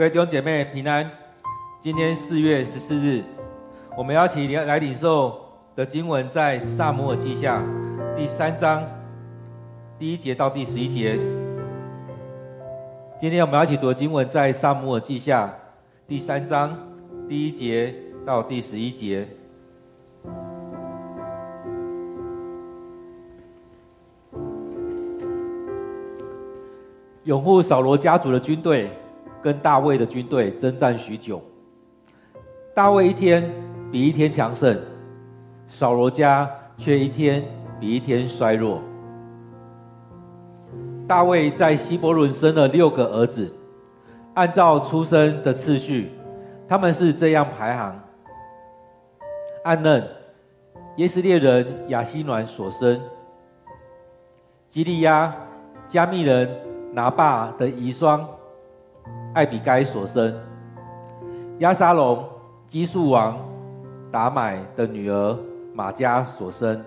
[0.00, 1.10] 各位弟兄姐妹平安。
[1.78, 3.22] 今天四月十四日，
[3.98, 5.38] 我们邀请来领受
[5.76, 7.62] 的经文在撒母耳记下
[8.16, 8.82] 第三章
[9.98, 11.18] 第一节到第十一节。
[13.20, 15.54] 今天我们要一起读的经文在撒母耳记下
[16.08, 16.74] 第三章
[17.28, 17.94] 第一节
[18.24, 19.28] 到第十一节。
[27.24, 28.88] 拥护扫罗家族的军队
[29.42, 31.42] 跟大卫的军队征战许久，
[32.74, 33.50] 大卫一天
[33.90, 34.78] 比一天强盛，
[35.68, 37.42] 扫罗家却一天
[37.78, 38.80] 比一天衰弱。
[41.06, 43.52] 大卫在希伯仑生了六个儿子，
[44.34, 46.10] 按照出生的次序，
[46.68, 48.00] 他们是这样排行：
[49.64, 50.06] 暗嫩，
[50.96, 53.00] 耶斯列人亚希暖所生；
[54.68, 55.34] 基利押，
[55.88, 56.48] 加密人。
[56.92, 58.20] 拿爸的遗孀
[59.32, 60.34] 艾比该所生，
[61.58, 62.24] 亚沙龙
[62.68, 63.38] 基述王
[64.10, 65.38] 达买的女儿
[65.72, 66.82] 玛迦所生，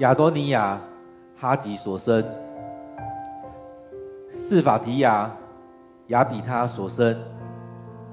[0.00, 0.78] 亚多尼亚
[1.40, 2.22] 哈吉所生，
[4.46, 5.30] 示法提雅
[6.08, 7.16] 亚比他所生，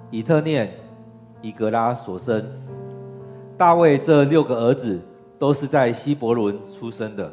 [0.09, 0.71] 以特念
[1.41, 2.45] 以格拉所生。
[3.57, 5.01] 大卫这六个儿子
[5.37, 7.29] 都是在希伯伦出生的。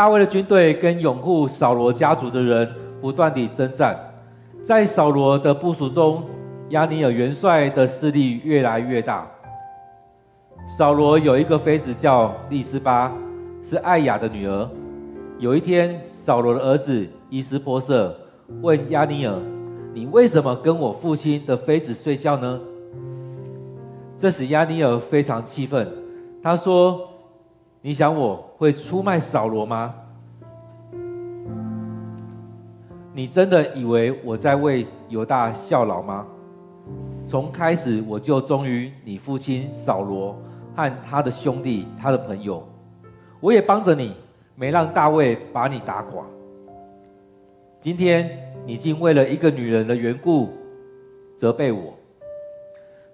[0.00, 2.66] 大卫的军队跟拥护扫罗家族的人
[3.02, 3.94] 不断地征战，
[4.64, 6.24] 在扫罗的部署中，
[6.70, 9.30] 亚尼尔元帅的势力越来越大。
[10.74, 13.12] 扫罗有一个妃子叫利斯巴，
[13.62, 14.66] 是艾雅的女儿。
[15.38, 18.16] 有一天，扫罗的儿子伊斯波设
[18.62, 19.34] 问亚尼尔
[19.92, 22.58] ：“你为什么跟我父亲的妃子睡觉呢？”
[24.18, 25.86] 这使亚尼尔非常气愤，
[26.42, 27.09] 他说。
[27.82, 29.94] 你想我会出卖扫罗吗？
[33.14, 36.26] 你真的以为我在为犹大效劳吗？
[37.26, 40.36] 从开始我就忠于你父亲扫罗
[40.76, 42.62] 和他的兄弟、他的朋友，
[43.40, 44.14] 我也帮着你，
[44.56, 46.22] 没让大卫把你打垮。
[47.80, 50.50] 今天你竟为了一个女人的缘故
[51.38, 51.94] 责备我。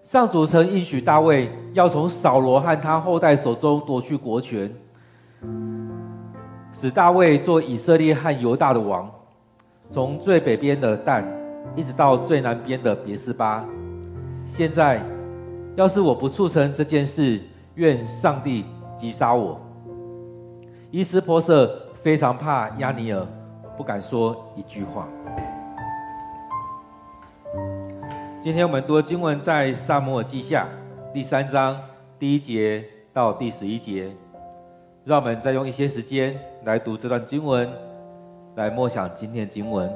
[0.06, 4.72] 上主曾应许大卫要从扫罗和他后代手中夺去国权，
[6.72, 9.10] 使大卫做以色列和犹大的王，
[9.90, 11.26] 从最北边的但
[11.74, 13.64] 一直到最南边的别是巴。
[14.46, 15.02] 现在，
[15.74, 17.40] 要是我不促成这件事，
[17.74, 18.64] 愿上帝
[18.96, 19.60] 击杀我。
[20.92, 23.26] 伊斯波瑟非常怕亚尼尔，
[23.76, 25.08] 不敢说一句话。
[28.46, 30.68] 今天我们读的经文在萨摩尔记下
[31.12, 31.82] 第三章
[32.16, 34.08] 第一节到第十一节，
[35.02, 37.68] 让我们再用一些时间来读这段经文，
[38.54, 39.92] 来默想今天的经文。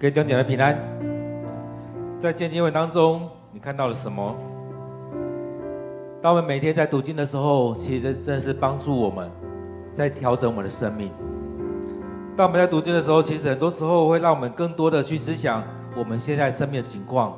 [0.00, 0.78] 各位弟兄姐妹平安。
[2.18, 4.34] 在今天经文当中，你看到了什么？
[6.22, 9.30] 当我们每天在读经的时候，其实真的是帮助我们，
[9.92, 11.10] 在调整我们的生命。
[12.34, 15.62] 当我们在读经的时候，其实很多时候会让我们更多的去思想
[15.94, 17.36] 我们现在生命的情况。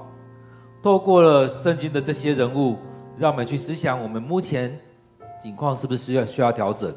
[0.81, 2.76] 透过了圣经的这些人物，
[3.19, 4.79] 让我们去思想我们目前
[5.43, 6.94] 情况是不是需要需要调整。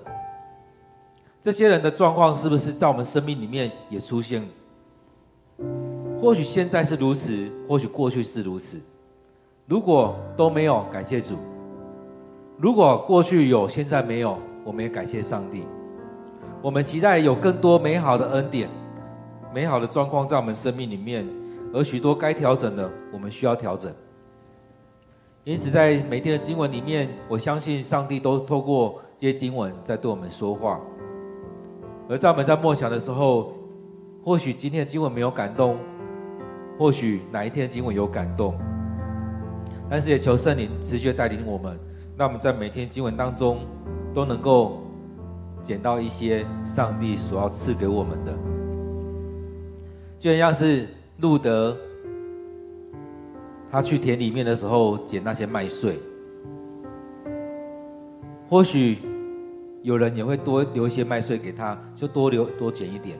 [1.41, 4.47] 这些人的状况是不是在我们生命里面也出现？
[6.25, 8.81] 或许现在是如此，或许过去是如此。
[9.67, 11.35] 如果都没有，感谢主；
[12.57, 15.61] 如果过去有，现在没有，我们也感谢上帝。
[16.63, 18.67] 我们期待有更多美好的恩典、
[19.53, 21.23] 美好的状况在我们生命里面，
[21.71, 23.93] 而许多该调整的，我们需要调整。
[25.43, 30.81] 因此，在每天的经文里面，我相信上帝都透过这些经文在对我们说话。
[32.09, 33.53] 而在我们在默想的时候，
[34.23, 35.77] 或许今天的经文没有感动，
[36.77, 38.53] 或许哪一天的经文有感动，
[39.89, 41.77] 但是也求圣灵持续带领我们，
[42.17, 43.59] 让我们在每天经文当中
[44.13, 44.83] 都能够
[45.63, 48.33] 捡到一些上帝所要赐给我们的，
[50.19, 50.87] 就像是
[51.19, 51.77] 路德，
[53.71, 55.97] 他去田里面的时候捡那些麦穗，
[58.49, 58.97] 或许
[59.81, 63.17] 有人也会多留一些麦穗给他，就多留多捡一点。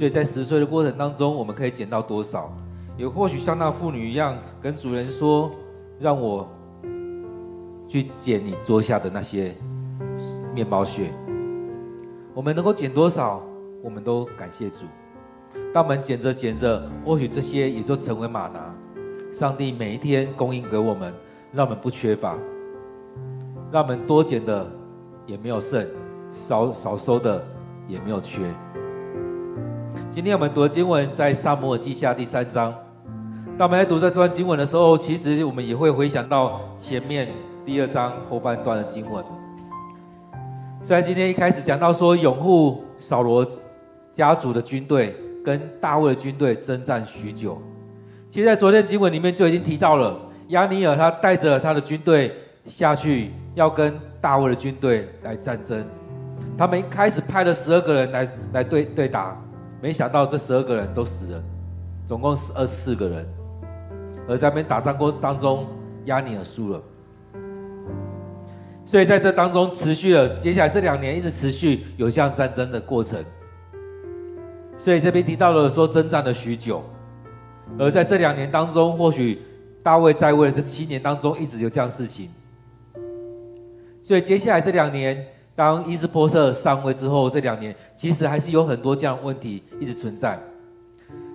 [0.00, 2.50] 所以在拾穗的过程当中，我们可以捡到多少？
[2.96, 5.50] 也或许像那妇女一样，跟主人说
[6.00, 6.48] ：“让我
[7.86, 9.54] 去捡你桌下的那些
[10.54, 11.12] 面包屑。”
[12.32, 13.42] 我们能够捡多少，
[13.82, 14.86] 我们都感谢主。
[15.74, 18.74] 当我们捡着捡着，或许这些也就成为吗哪。
[19.30, 21.12] 上帝每一天供应给我们，
[21.52, 22.38] 让我们不缺乏，
[23.70, 24.66] 让我们多捡的
[25.26, 25.86] 也没有剩，
[26.48, 27.44] 少少收的
[27.86, 28.50] 也没有缺。
[30.12, 32.74] 今天我们读的经文在撒母耳记下第三章。
[33.56, 37.28] 当我们在读这段经文的时候，其实我们也会回想到前面
[37.64, 39.24] 第二章后半段的经文。
[40.82, 43.48] 虽然今天一开始讲到说拥护扫罗
[44.12, 45.14] 家族的军队
[45.44, 47.56] 跟大卫的军队征战许久，
[48.28, 55.86] 其实，在昨天经文里面就已经提到了押尼尔他带着他的军队下去要跟大卫的军队来战争。
[56.58, 59.40] 他们一开始派了十二个人来来对对打。
[59.82, 61.42] 没想到这十二个人都死了，
[62.06, 63.26] 总共是二十四个人。
[64.28, 65.66] 而在那边打仗过当中，
[66.04, 66.82] 押尼珥输了。
[68.84, 73.24] 所以在这当中持续了，接下来这两年一直持续有这样战争的过程。
[74.76, 76.82] 所以这边提到了说征战了许久，
[77.78, 79.40] 而在这两年当中，或许
[79.82, 82.28] 大卫在位的这七年当中一直有这样事情。
[84.02, 85.26] 所以接下来这两年。
[85.60, 90.40] 当伊斯波特上位之后，这两年其实还是有很多这样问题一直存在。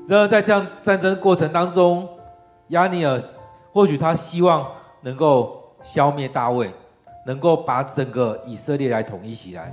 [0.08, 2.10] 然而在这样战争过程当中，
[2.70, 3.22] 亚尼尔
[3.72, 4.68] 或许他希望
[5.02, 6.74] 能够消灭大卫，
[7.28, 9.72] 能够把整个以色列来统一起来。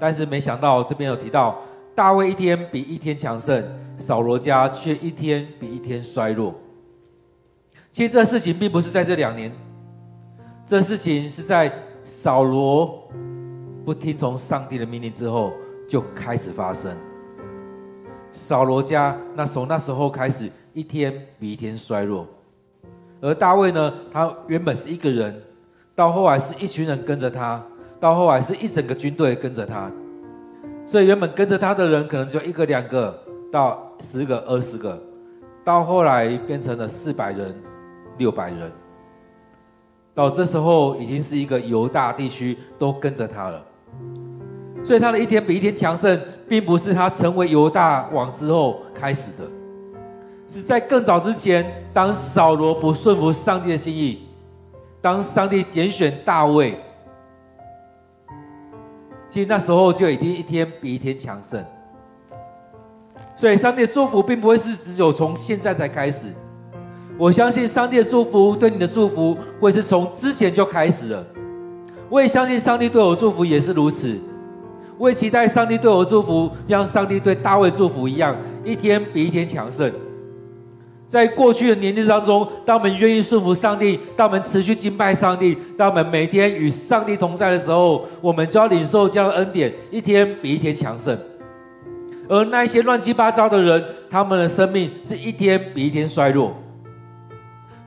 [0.00, 1.56] 但是没想到这边有提到，
[1.94, 3.64] 大卫一天比一天强盛，
[3.98, 6.52] 扫罗家却一天比一天衰弱。
[7.92, 9.52] 其实这事情并不是在这两年，
[10.66, 11.72] 这事情是在。
[12.04, 13.08] 扫罗
[13.84, 15.52] 不听从上帝的命令之后，
[15.88, 16.94] 就开始发生。
[18.32, 22.26] 扫罗家那从那时候开始，一天比一天衰弱。
[23.20, 25.40] 而大卫呢，他原本是一个人，
[25.94, 27.62] 到后来是一群人跟着他，
[28.00, 29.90] 到后来是一整个军队跟着他。
[30.86, 33.16] 所以原本跟着他的人，可能就一个、两个，
[33.52, 35.00] 到十个、二十个，
[35.64, 37.54] 到后来变成了四百人、
[38.18, 38.72] 六百人。
[40.14, 43.64] 到这时候，已经是一个犹大地区都跟着他了，
[44.84, 49.50] 所以他的一天比一天强盛，并不是他成为犹大王之后开始的，
[50.48, 51.64] 是在更早之前，
[51.94, 54.28] 当扫罗不顺服上帝的心意，
[55.00, 56.78] 当上帝拣选大卫，
[59.30, 61.64] 其实那时候就已经一天比一天强盛，
[63.34, 66.26] 所以上帝的祝福并不会是只有从现在才开始。
[67.18, 71.24] 我相信上帝的祝福对你的祝福会是从之前就开始了。
[72.08, 74.18] 我也相信上帝对我祝福也是如此。
[74.98, 79.90] 我也期待上帝对我祝福，像上帝对大卫祝福一样，一天比一天强盛。
[81.08, 91.18] 在过去的年纪当中，当我们愿意顺服上帝，当我们持续敬拜上帝，当我们每天与上帝同在的时候，我们就要领受这样的恩典，一天比一天强盛。
[92.28, 96.54] 而那些乱七八糟的人，他们的生命是一天比一天衰弱。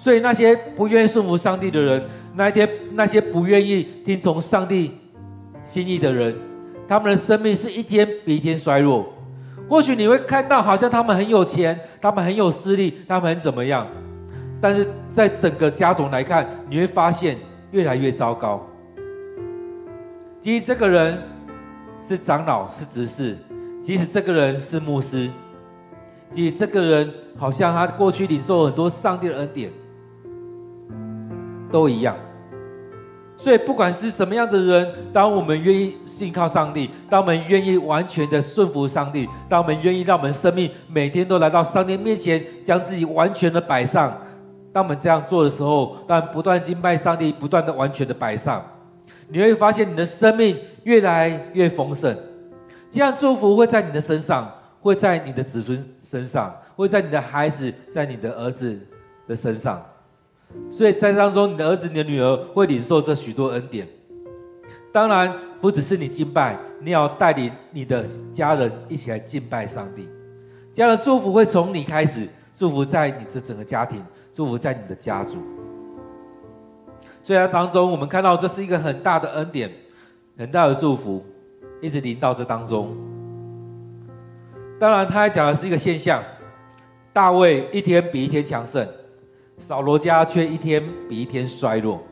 [0.05, 2.03] 所以那些不愿意顺服上帝的人，
[2.35, 4.91] 那一天那些不愿意听从上帝
[5.63, 6.35] 心意的人，
[6.87, 9.11] 他们的生命是一天比一天衰弱。
[9.67, 13.87] 或许你会看到好像他们很有钱，他们很有势力，他们很怎么样，
[14.61, 17.35] 但是在整个家族来看，你会发现
[17.71, 18.63] 越来越糟糕。
[20.39, 21.17] 其实这个人
[22.07, 23.33] 是长老，是执事；
[23.83, 25.31] 即使这个人是牧师；
[26.31, 29.71] 即使这个人好像他过去领受很多上帝的恩典，
[31.71, 32.15] 都一样。
[33.37, 44.17] 所以，不管是什么样的人，当我们愿意信靠上帝，当我们愿意完全的顺服上帝，当我们愿意让我们生命每天都来到上帝面前，将自己完全的摆上，
[44.71, 48.65] 当我们这样做的时候，当不断敬拜上帝，不断的完全的摆上，
[49.27, 52.15] 你会发现你的生命越来越丰盛。
[52.89, 58.79] 这样祝福会在你的身上，会在你的子孙身上，会在你的孩子，在你的儿子
[59.27, 59.83] 的身上。
[60.71, 63.87] 所以在当中，你的儿子、你的女儿会领受这许多恩典。
[64.91, 70.09] 当然，不只是你敬拜，你要带领你的家人一起来敬拜上帝。
[70.73, 75.37] 这样的祝福会从你开始，祝福在你这整个家庭，祝福在你的家族。
[77.23, 79.71] 所以在当中，我们看到这是一个很大的恩典，
[80.37, 81.25] 很大的祝福，
[81.81, 82.95] 一直临到这当中。
[84.77, 86.21] 当然，他还讲的是一个现象：
[87.13, 88.85] 大卫一天比一天强盛。
[89.57, 92.03] 扫罗家却一天比一天衰弱，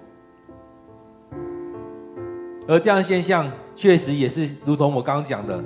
[2.68, 5.62] 而这样的现象确实也是如同我刚刚讲的，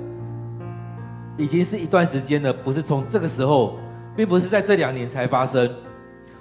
[1.36, 3.76] 已经是一段时间了，不是从这个时候，
[4.16, 5.72] 并不是在这两年才发生，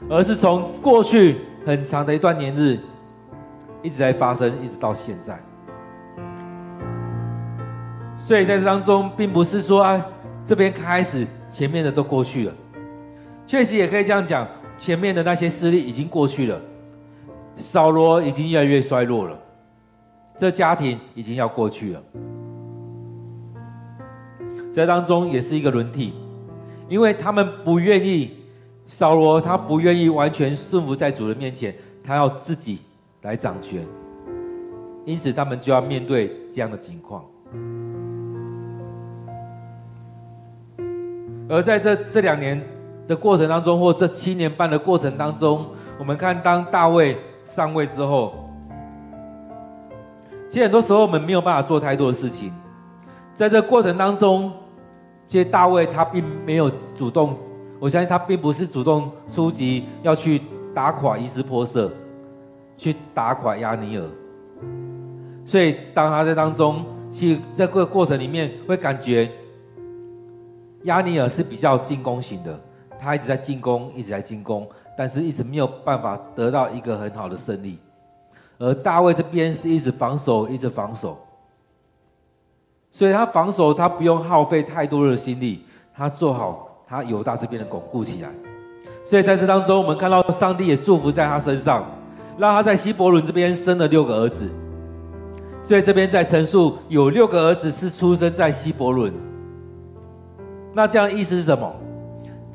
[0.10, 2.80] 而是从过去很长的一段年日
[3.84, 5.40] 一直在发生，一直到现在。
[8.18, 10.04] 所以在这当中，并不是说啊，
[10.48, 12.54] 这边开始，前面的都过去了，
[13.46, 14.48] 确实也可以这样讲。
[14.80, 16.62] 前面的那些势力已经过去了，
[17.58, 19.38] 扫罗已经越来越衰弱了，
[20.38, 22.04] 这家庭已经要过去了。
[24.74, 26.14] 这当中也是一个轮替，
[26.88, 28.38] 因为他们不愿意，
[28.86, 32.80] 扫罗他不愿意完全顺服在主人面前，他要自己
[33.24, 33.84] 来掌权，
[35.04, 37.26] 因此他们就要面对这样的情况。
[41.50, 42.77] 而在这这两年。
[43.08, 45.66] 的过程当中，或这七年半的过程当中，
[45.98, 48.50] 我们看当大卫上位之后，
[50.50, 52.52] 其实很多时候我们没有办法做太多的事情。
[53.34, 54.52] 在这过程当中，
[55.28, 57.38] 其实大卫他并没有主动，
[57.80, 60.42] 我相信他并不是主动出击要去
[60.74, 61.92] 打垮伊施波设，
[62.78, 64.04] 去打垮押尼尔。
[65.46, 69.32] 所以当他在当中，其实这个过程里面会感觉
[70.84, 72.60] 押尼尔是比较进攻型的。
[73.00, 77.80] 他一直在进攻，一直在进攻，但是一直没有办法得到一个很好的胜利。
[78.60, 81.18] 而大卫这边是一直防守，一直防守，
[82.92, 85.64] 所以他防守他不用耗费太多的心力，
[85.94, 88.30] 他做好他犹大这边的巩固起来。
[89.06, 91.86] 所以在这当中，我们看到上帝也祝福在他身上，
[92.38, 94.50] 让他在希伯伦这边生了六个儿子。
[95.64, 99.14] 所以这边在陈述有六个儿子是出生在希伯伦。
[100.74, 101.72] 那这样的意思是什么？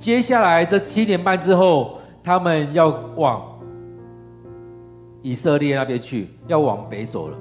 [0.03, 3.41] 接下来这七年半之后，他们要往
[5.23, 7.39] 以色列那边去，要往北走了。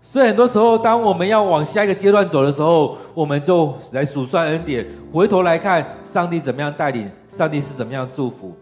[0.00, 8.56] 所以很多时候，当我们要往下一个阶段走的时候，我们就来数算恩典，回头来看上帝怎么样带领，上帝是怎么样祝福。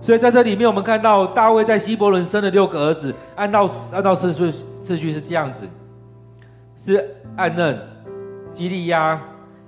[0.00, 4.50] 所以在这里面，我们看到大卫在希伯伦生了六个儿子，按照按照次序
[4.82, 5.68] 次序是这样子：
[6.82, 7.78] 是暗嫩、
[8.54, 9.20] 基利押、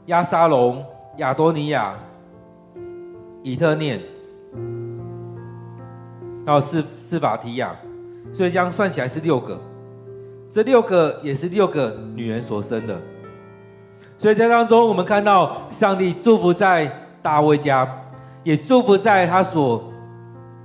[0.07, 0.83] 押沙龙。
[1.19, 1.95] 亚多尼亚、
[3.43, 4.01] 以特念，
[6.47, 7.77] 还有示示法提亚，
[8.33, 9.61] 所以这样算起来是六个。
[10.51, 12.99] 这六个也是六个女人所生的。
[14.19, 16.91] 所以在当中，我们看到上帝祝福在
[17.21, 17.87] 大卫家，
[18.43, 19.93] 也祝福在他所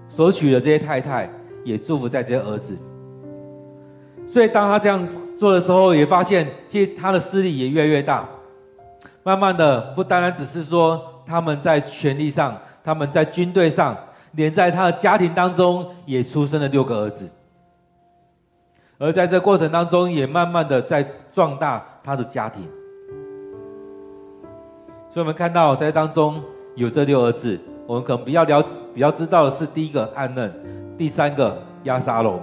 [0.10, 1.30] 所娶的这些太太，
[1.64, 2.78] 也祝福在这些儿子。
[4.28, 5.06] 所以当他这样
[5.38, 8.28] 做的时候，也发现其实他的势力也越来越大。
[9.28, 13.94] 慢慢的，不单单只是说他们在权力上，他们在军队上，
[14.32, 17.28] 连在他的家庭当中也出生了六个儿子，
[18.98, 21.06] 而在这过程当中，也慢慢的在
[21.36, 22.64] 壮大他的家庭。
[25.12, 26.42] 所以，我们看到在当中
[26.76, 30.50] 有这六儿子，我们可能比较了比较知道的是第一个安嫩，
[30.98, 32.40] 第三个押沙龙。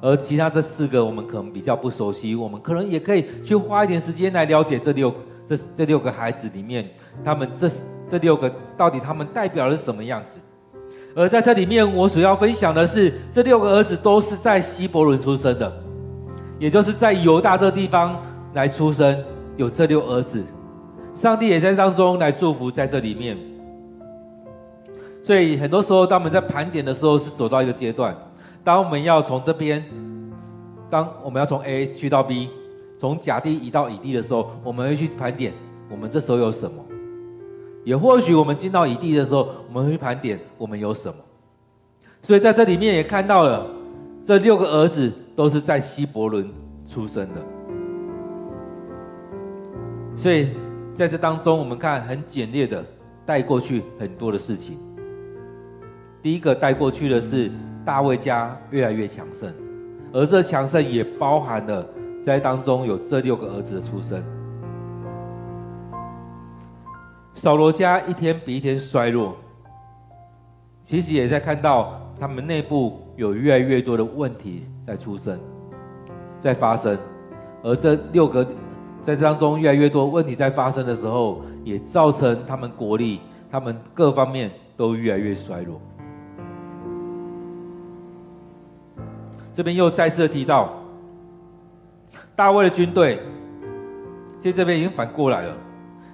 [0.00, 5.12] 而其他这四个我们可能比较不熟悉，我们可能也可以去花一点时间来了解这六
[5.46, 6.88] 这这六个孩子里面，
[7.24, 7.68] 他们这
[8.10, 10.38] 这六个到底他们代表的是什么样子？
[11.16, 15.72] 而在这里面，我所要分享的是，这六个儿子都是在希伯伦出生的，
[16.60, 18.22] 也就是在犹大这地方
[18.54, 19.24] 来出生，
[19.56, 20.44] 有这六儿子，
[21.14, 23.36] 上帝也在当中来祝福在这里面。
[25.24, 28.16] 所以很多时候，当我们在盘点的时候，是走到一个阶段。
[28.64, 29.84] 当我们要从这边，
[30.90, 32.50] 当我们要从 A 去到 B，
[32.98, 35.52] 从甲地移到乙地的时候，我们会去盘点
[35.90, 36.84] 我们这时候有什么。
[37.84, 41.14] 也或许我们进到乙地的时候，我们会盘点我们有什么。
[42.22, 43.66] 所以在这里面也看到了，
[44.24, 46.50] 这六个儿子都是在希伯伦
[46.86, 47.40] 出生的。
[50.16, 50.48] 所以
[50.94, 52.84] 在这当中，我们看很简略的
[53.24, 54.76] 带过去很多的事情。
[56.20, 57.50] 第一个带过去的是
[57.88, 59.50] 大卫家越来越强盛，
[60.12, 61.86] 而这强盛也包含了
[62.22, 64.22] 在当中有这六个儿子的出生。
[67.34, 69.34] 扫罗家一天比一天衰落，
[70.84, 75.40] 其实也在看到他们内部有越来越多的问题在出生，
[76.42, 76.94] 在发生，
[77.62, 78.44] 而这六个
[79.02, 83.18] 在这当中越来越多问题在发生的时候，也造成他们国力、
[83.50, 85.80] 他们各方面都越来越衰落。
[89.58, 90.72] 这边又再次提到
[92.36, 93.18] 大卫的军队，
[94.40, 95.56] 在这边已经反过来了。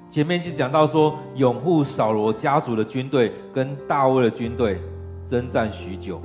[0.09, 4.81] 前面就讲到说，拥护扫罗家族的军队跟大卫的军队
[5.29, 6.23] 征战许久。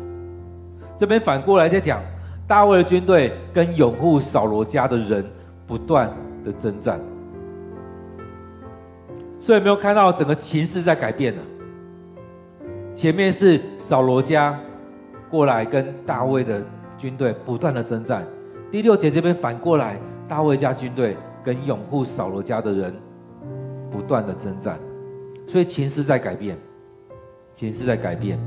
[0.98, 2.02] 这边反过来再讲，
[2.48, 5.30] 大卫的军队跟拥护扫罗家的人
[5.68, 6.10] 不断
[6.46, 7.02] 的征战。
[9.42, 11.42] 所以有没有看到整个情势在改变了？
[12.96, 14.58] 前面是扫罗家
[15.30, 16.64] 过来跟大卫的
[17.00, 18.24] 军队不断的征战。
[18.72, 22.94] 第六节这边反过来，大卫家军队跟拥护扫罗家的人。
[23.92, 24.78] 不断的征战，
[25.48, 26.56] 所以情势在改变，
[27.56, 28.40] 情势在改变。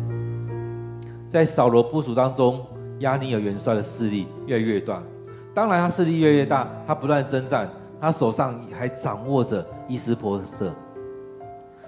[1.28, 2.64] 在扫罗部署当中，
[3.00, 5.02] 押尼尔元帅的势力越来越大。
[5.52, 7.68] 当然，他势力越来越大，他不断征战，
[8.00, 10.72] 他手上还掌握着伊施波设，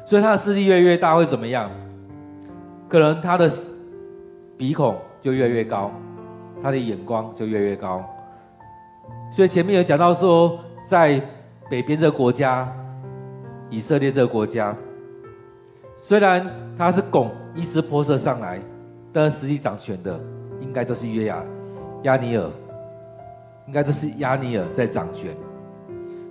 [0.04, 1.70] 所以他的势力越来越大，会怎么样？
[2.88, 3.48] 可能他的
[4.56, 5.92] 鼻孔就越来越高，
[6.64, 8.02] 他的眼光就越越高。
[9.36, 11.20] 所以前面有讲到说，在
[11.70, 12.66] 北边这个国家。
[13.70, 14.76] 以色列这个国家，
[15.98, 16.48] 虽然
[16.78, 18.60] 他是拱伊施波色上来，
[19.12, 20.20] 但实际掌权的
[20.60, 21.42] 应该就是约亚
[22.02, 22.48] 押尼尔，
[23.66, 25.34] 应该就是亚尼尔在掌权。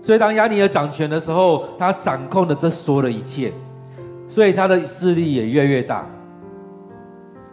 [0.01, 3.51] 所以当亚尼尔掌权的时候，他掌控的这所有的一切，
[4.29, 6.05] 所以他的势力也越来越大。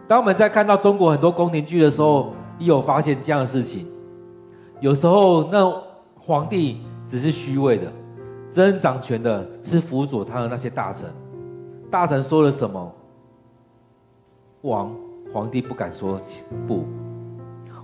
[0.07, 3.85] 当我们在看到中国很多宫廷剧的时候，也有发现这样的事情。
[4.79, 5.69] 有时候那
[6.19, 6.77] 皇帝
[7.09, 7.91] 只是虚位的。
[8.53, 11.09] 真掌权的是辅佐他的那些大臣，
[11.89, 12.93] 大臣说了什么，
[14.63, 14.93] 王
[15.33, 16.19] 皇帝不敢说
[16.67, 16.83] 不，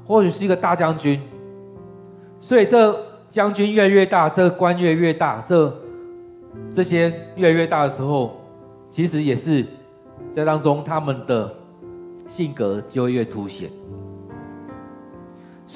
[0.05, 1.21] 或许是一个大将军，
[2.41, 5.73] 所以这将军越来越大，这官越来越大，这
[6.73, 8.35] 这些越来越大的时候，
[8.89, 9.65] 其实也是
[10.33, 11.49] 在当中他们的
[12.27, 13.71] 性格就会越凸显，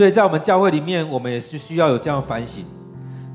[0.02, 2.66] 所以在我们教会里面，我们也是需要有这样反省。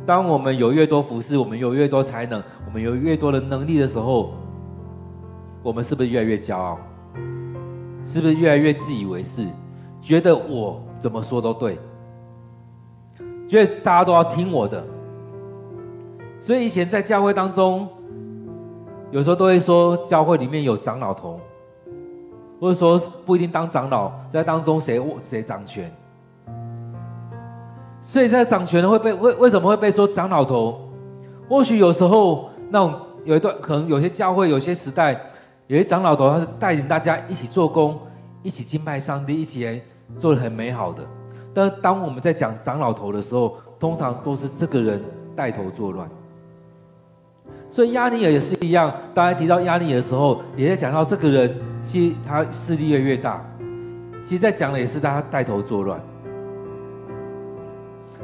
[0.04, 4.34] 当我们有越多服侍，我们有越多才能，我们有越多的能力的时候，
[5.62, 6.76] 我们是不是越来越骄傲？
[8.12, 9.46] 是不是越来越自以为是？
[10.02, 11.78] 觉得我怎么说都对，
[13.48, 14.84] 觉得大家都要听我的。
[16.42, 17.88] 所以以前在教会当中，
[19.12, 21.38] 有时候都会说教会里面有长老头，
[22.60, 25.88] 或者说不一定当长老，在当中谁谁掌权。
[28.08, 30.80] 所以在掌权的会被为为什么会被说长老头？
[31.48, 35.20] 或许有时候那种有一段可能有些教会有些时代
[35.66, 37.98] 有些长老头他是带领大家一起做工，
[38.44, 39.80] 一起敬拜上帝，一起来
[40.20, 41.02] 做的很美好的。
[41.52, 45.02] 但当我们在讲长老头的时候，通常都是这个人
[45.34, 46.08] 带头作乱。
[47.72, 53.44] 所以押尼珥也是一样，大家提到押尼珥的时候，也在讲到这个人其实他势力越越大，
[54.24, 56.00] 其实在讲的也是他带头作乱。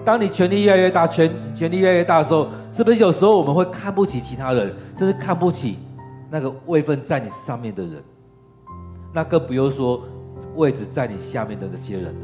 [0.05, 5.79] 当你权力越来越大，权权力越来越大的时候，是不是有时候我们会看不起其他人，甚至看不起
[6.29, 8.03] 那个位分在你上面的人？
[9.13, 10.03] 那更不用说
[10.57, 12.21] 位置在你下面的这些人了。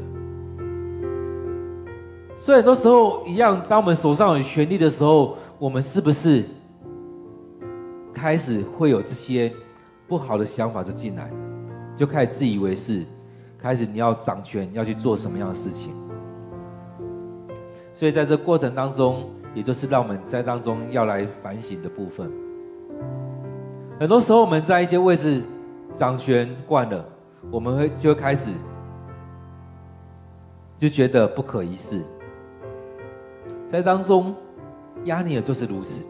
[2.37, 6.43] 所以很多时候一样，当我们手上有权力的时候，我们是不是
[8.13, 9.53] 开始会有这些
[10.07, 11.29] 不好的想法就进来，
[11.95, 13.05] 就开始自以为是，
[13.57, 15.93] 开始你要掌权，要去做什么样的事情？
[17.99, 22.31] 所以在这过程当中，也就是让我们在当中要来反省的部分。
[23.99, 25.43] 很多时候我们在一些位置
[25.97, 27.03] 掌权惯了，
[27.51, 28.51] 我们会就会开始
[30.79, 32.01] 就觉得不可一世。
[33.67, 34.33] 在当中，
[35.03, 36.01] 押尼珥就是如此。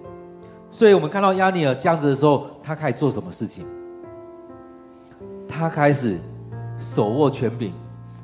[0.70, 3.66] 所以我们看到押尼珥这样子的时候，他开始做什么事情？
[5.48, 6.20] 他开始
[6.78, 7.74] 手握权柄，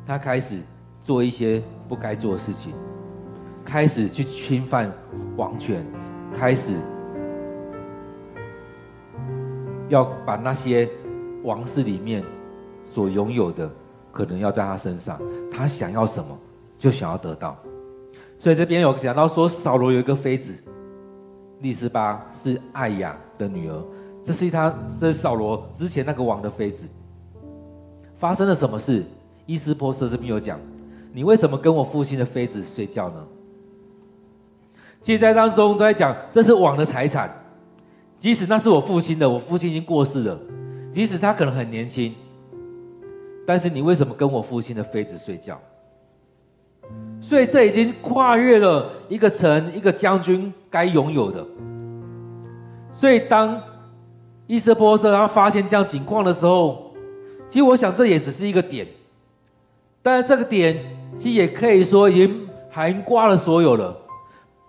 [0.06, 0.60] 他开始
[1.02, 2.76] 做一些不该做的事情，
[3.66, 4.92] 开始去侵犯
[5.36, 5.84] 王权，
[6.32, 6.74] 开始
[9.90, 10.88] 要把那些
[11.44, 12.24] 王室里面
[12.86, 13.70] 所拥有的，
[14.12, 15.20] 可能要在他身上。
[15.52, 16.38] 他想要什么，
[16.78, 17.58] 就想要得到。
[18.38, 20.54] 所以这边有讲到说，扫罗有一个妃子。
[21.62, 23.84] 利斯巴是艾雅的女儿，
[24.24, 26.84] 这是他，这是扫罗之前那个王的妃子。
[28.18, 29.04] 发生了什么事？
[29.46, 30.60] 伊斯波瑟这边有讲，
[31.12, 33.26] 你为什么跟我父亲的妃子睡觉呢？
[35.06, 37.30] 记载当中都在讲，这是王的财产，
[38.20, 40.36] 即使那是我父亲的，我父亲已经过世了，
[40.92, 42.12] 即使他可能很年轻，
[43.46, 45.62] 但是你为什么跟我父亲的妃子睡觉？
[47.22, 51.46] 所以这已经跨越了一个城、一个将军该拥有的。
[52.92, 53.62] 所以当
[54.48, 56.96] 伊斯波瑟他发现这样情况的时候，
[57.48, 58.88] 其实我想这也只是一个点，
[60.02, 60.76] 但是这个点
[61.20, 63.96] 其实也可以说已经涵盖了所有了，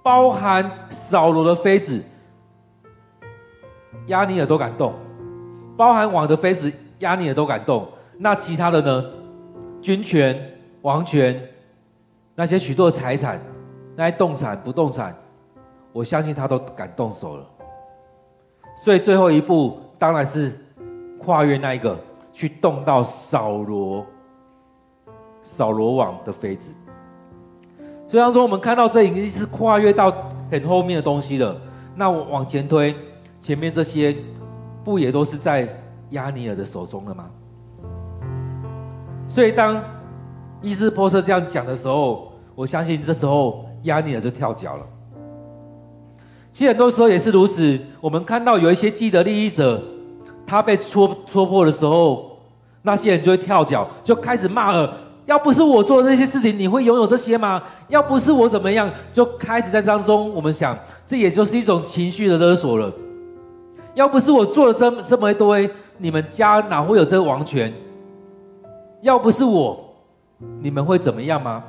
[0.07, 2.01] 包含扫罗的妃子
[4.07, 4.95] 押尼珥都敢动，
[5.77, 9.05] 包含王的妃子押尼珥都敢动，那其他的呢？
[9.83, 10.40] 军权、
[10.83, 11.37] 王权。
[12.37, 13.40] 那些许多的财产，
[13.97, 15.12] 那些动产、不动产，
[15.92, 17.45] 我相信他都敢动手了。
[18.77, 20.57] 所以最后一步当然是
[21.19, 21.99] 跨越那一个，
[22.33, 24.07] 去动到扫罗、
[25.42, 26.71] 扫罗王的妃子。
[28.09, 30.12] 虽然说我们看到这已经是跨越到
[30.51, 31.57] 很后面的东西了，
[31.95, 32.95] 那我往前推，
[33.40, 34.16] 前面这些
[34.85, 35.69] 不也都是在
[36.11, 37.27] 押尼尔的手中了吗？
[39.29, 39.83] 所以当。
[40.62, 44.87] 伊斯波瑟这样讲的时候，我相信这时候押尼珥就跳脚了。
[46.51, 47.79] 其实很多时候也是如此。
[48.01, 49.81] 我们看到有一些既得利益者，
[50.47, 52.38] 他被戳戳破的时候，
[52.83, 54.97] 那些人就会跳脚，就开始骂了。
[55.27, 57.62] 要不是我做的这些事情，你会拥有这些吗？
[57.89, 62.93] 要不是我怎么样，就开始在当中，我们想，这也就是一种情绪的勒索了。
[63.95, 67.73] 要不是我做了这么这么一堆，你们家哪会有这个王权？
[69.03, 69.83] 要不是我。
[70.61, 71.65] 你们会怎么样吗？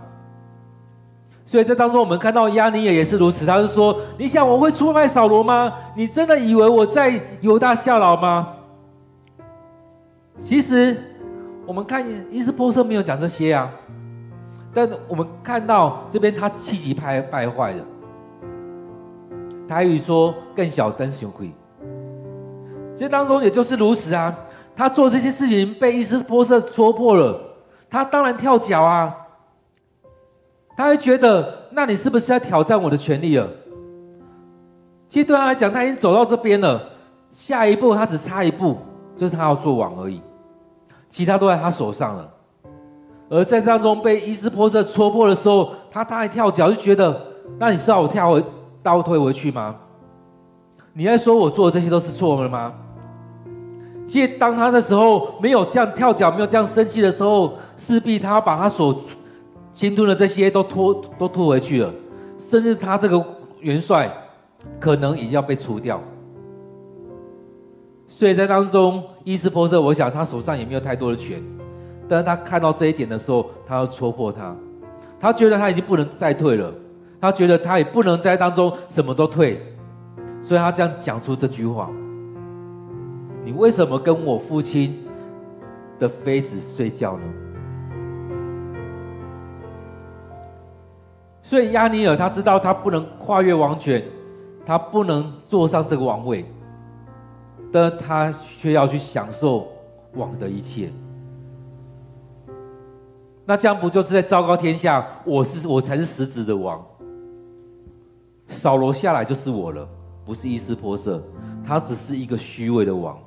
[1.45, 3.45] 所以这当中，我们看到亚尼也也是如此。
[3.45, 5.73] 他是说：“你想我会出卖扫罗吗？
[5.95, 8.49] 你真的以为我在犹大效劳吗？”
[10.43, 11.01] 其实，
[11.67, 13.69] 我们看伊斯波瑟没有讲这些啊。
[14.73, 17.83] 但我们看到这边他气急败败坏的，
[19.67, 21.51] 台语说“更小灯羞愧”。
[22.95, 24.35] 这当中也就是如此啊。
[24.75, 27.41] 他做这些事情被伊斯波瑟戳破了。
[27.89, 29.15] 他当然跳脚啊，
[30.75, 33.49] 他会觉得，那你是不是在挑战我的权利了？
[35.09, 36.79] 其实对他来讲，他已经走到这边了，
[37.31, 38.77] 下一步他只差一步，
[39.17, 40.21] 就是他要做王而已，
[41.09, 42.29] 其他都在他手上了。
[43.29, 47.21] 而在当中被伊斯波瑟戳破的时候，他当然跳脚，就觉得，
[47.59, 48.43] 那你是要我跳回
[48.81, 49.75] 倒退回去吗？
[50.93, 52.73] 你在说我做的这些都是错了吗？
[54.07, 57.53] 其实当他的时候没有这样跳脚，没有这样生气的时候。
[57.79, 59.03] 势必他把他所
[59.71, 61.93] 侵吞的这些都拖都拖回去了，
[62.39, 63.23] 甚至他这个
[63.59, 64.11] 元帅
[64.79, 66.01] 可能已经要被除掉。
[68.17, 71.39] 所以在当中，伊斯波瑟，我想他手上也没有太多的权，
[72.09, 74.55] 但是他看到这一点的时候，他要戳破他，
[75.19, 76.73] 他觉得他已经不能再退了，
[77.21, 79.61] 他觉得他也不能在当中什么都退，
[80.41, 81.91] 所以他这样讲出这句话：
[83.45, 84.97] 你为什么跟我父亲
[85.99, 87.23] 的妃子睡觉呢？
[91.43, 94.03] 所以亚尼尔他知道他不能跨越王权，
[94.65, 96.43] 他不能坐上这个王位，
[97.71, 99.67] 但他却要去享受
[100.13, 100.89] 王的一切。
[103.45, 106.83] 那这样不就是在昭告天下，我是我才是实质的王？
[108.49, 109.87] 扫罗下来就是我了，
[110.25, 111.21] 不是伊斯波瑟，
[111.65, 113.17] 他只是一个虚伪的王。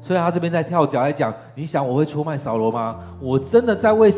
[0.00, 3.00] 所以他这边在跳脚来讲，你想我会出卖扫罗吗？
[3.20, 4.12] 我真的在为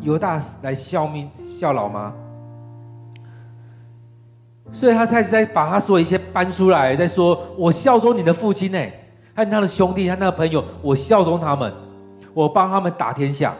[0.00, 1.30] 犹大来效命？
[1.58, 2.14] 效劳吗？
[4.72, 8.78] 所以他开始在把他所有一些搬出来，在说：“我效忠你的父亲呢，
[9.34, 11.72] 和他的兄弟，他那个朋友，我效忠他们，
[12.32, 13.54] 我帮他们打天下，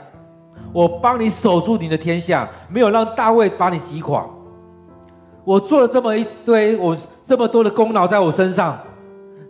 [0.73, 4.25] 我帮你守住你的天下，没有让大卫把你击垮。
[5.45, 6.97] 我做了这么一堆，我
[7.27, 8.79] 这么多的功劳在我身上，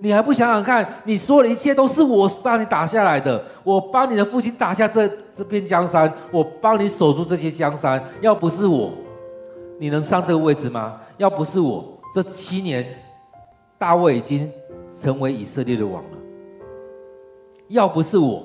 [0.00, 0.86] 你还不想想看？
[1.04, 5.08] 你说的一切都是我帮你打下来的，我帮你的父亲打下这。”
[5.40, 8.02] 这片江山，我帮你守住这些江山。
[8.20, 8.92] 要不是我，
[9.78, 10.99] 你能上这个位置吗？
[11.20, 12.82] 要不是我，这七年
[13.76, 14.50] 大卫已经
[14.98, 16.18] 成为以色列的王了。
[17.68, 18.42] 要不是我，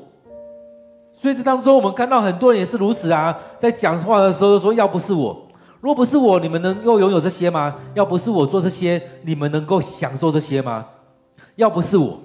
[1.13, 5.47] 所以这当中我们看到很多人也是如此啊，在讲话的时候说要不是我，
[5.79, 7.77] 若不是我，你们能够拥有这些吗？
[7.93, 10.85] 要不是我做这些，你们能够享受这些吗？
[11.55, 12.19] 要不是我，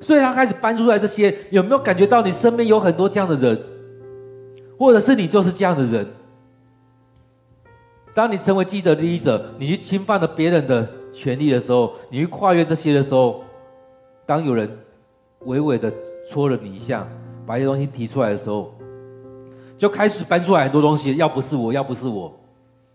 [0.00, 3.60] 所以他开始搬出来这些，有没有感觉到你身边有很多这样的人，
[4.78, 6.06] 或者是你就是这样的人？
[8.18, 13.44] 当你成为既得利益者，你去侵犯了别人的权利的时候，你去跨越这些的时候，
[14.26, 14.68] 当有人
[15.44, 15.88] 微微的
[16.28, 17.06] 戳了你一下，
[17.46, 18.74] 把一些东西提出来的时候，
[19.76, 21.14] 就开始搬出来很多东西。
[21.14, 22.36] 要不是我，要不是我，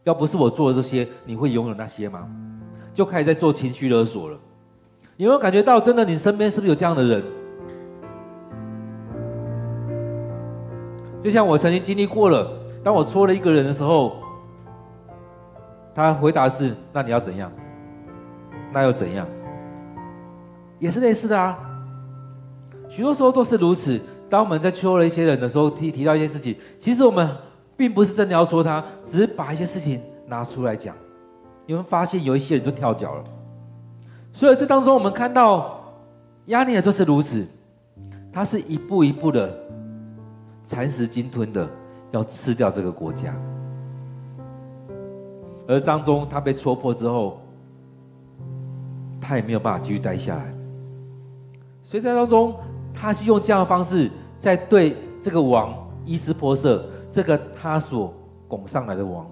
[0.04, 2.28] 要不是我做的这些，你会拥有那些吗？
[2.94, 4.38] 就开始在做情绪勒索了。
[5.16, 7.24] 有没有感觉到，真的，你身边是不是有这样的人？
[11.24, 12.52] 就像我曾经经历过了，
[12.84, 14.22] 当我戳了一个人的时候。
[15.96, 17.52] 他回答是：“那你要怎样？
[18.72, 19.28] 那又怎样？
[20.80, 21.58] 也是类似的啊。
[22.90, 24.00] 许多时候都是如此。
[24.30, 27.30] 当我们在戳了一些人的时候，提提到一些事情，其实我们
[27.78, 30.96] 并不是真的要戳他，只是把一些事情拿出来讲。
[31.68, 33.24] 你们发现有一些人就跳脚了。
[34.34, 35.80] 所以这当中，我们看到
[36.46, 37.48] 押尼珥就是如此，
[38.32, 39.56] 他是一步一步的
[40.66, 41.70] 蚕食鲸吞的，
[42.10, 43.32] 要吃掉这个国家。”
[45.74, 47.42] 而当中，他被戳破之后，
[49.20, 50.54] 他也没有办法继续待下来。
[51.82, 52.56] 所以在当中，
[52.94, 54.08] 他是用这样的方式
[54.40, 55.74] 在对这个王
[56.06, 58.14] 伊斯波设，这个他所
[58.48, 59.26] 拱上来的王，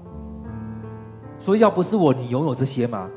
[1.39, 3.07] 所以：“要不是我，你拥有这些吗？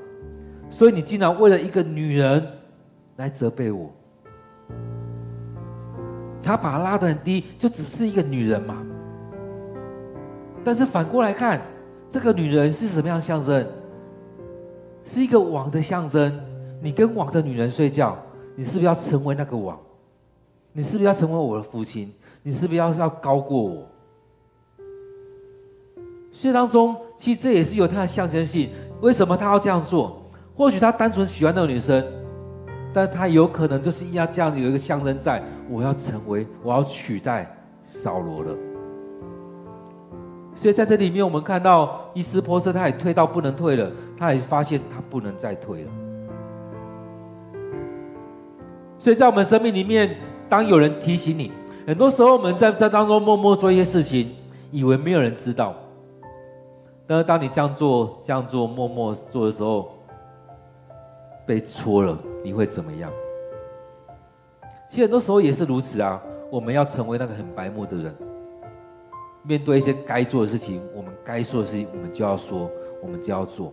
[0.69, 2.47] 所以你竟然为了一个女人
[3.17, 3.91] 来责备我。”
[6.43, 8.77] 他把他拉得很低，就只是一个女人嘛。
[10.63, 11.63] 但是反过来看。
[12.15, 13.67] 这个女人是什么样象征？
[15.05, 16.41] 是一个王的象征。
[16.81, 18.17] 你跟王的女人睡觉，
[18.55, 19.77] 你是不是要成为那个王？
[20.73, 22.13] 你是不是要成为我的父亲？
[22.45, 23.89] 你是不是要要高过我？
[26.31, 28.71] 所以当中，其实这也是有它的象征性。
[29.01, 30.23] 为什么他要这样做？
[30.55, 32.07] 或许他单纯喜欢那个女生，
[32.93, 37.53] 但他有可能就是要这样子有一个象征，在我要成为，我要取代
[37.85, 38.57] 扫罗了。
[40.65, 45.91] 所以在这里面，我们看到伊斯波设，他也退到不能退了，他也发现他不能再退了。
[48.99, 50.17] 所以在我们生命里面，
[50.49, 51.53] 当有人提醒你，
[51.87, 54.35] 很多时候我们在在当中默默做一些事情，
[54.71, 55.75] 以为没有人知道。
[57.07, 59.91] 但是当你这样做、这样做、默默做的时候，
[61.45, 63.11] 被戳了，你会怎么样？
[64.89, 66.19] 其实很多时候也是如此啊，
[66.51, 68.15] 我们要成为那个很白目的人。
[69.47, 72.71] 面对一些该做的事情，我们该说的事情，我们就要说，
[73.03, 73.73] 我们就要做。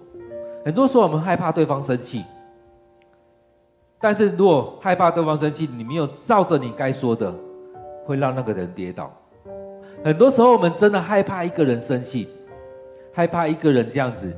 [0.64, 2.24] 很多时候我们害怕对方生气，
[4.00, 7.34] 但是如果害怕对方生气，你没有照着你该说的，
[8.06, 9.12] 会让那个人跌倒。
[10.04, 12.28] 很多时候我们真的害怕一个人生气，
[13.14, 14.32] 害怕一个人这样子，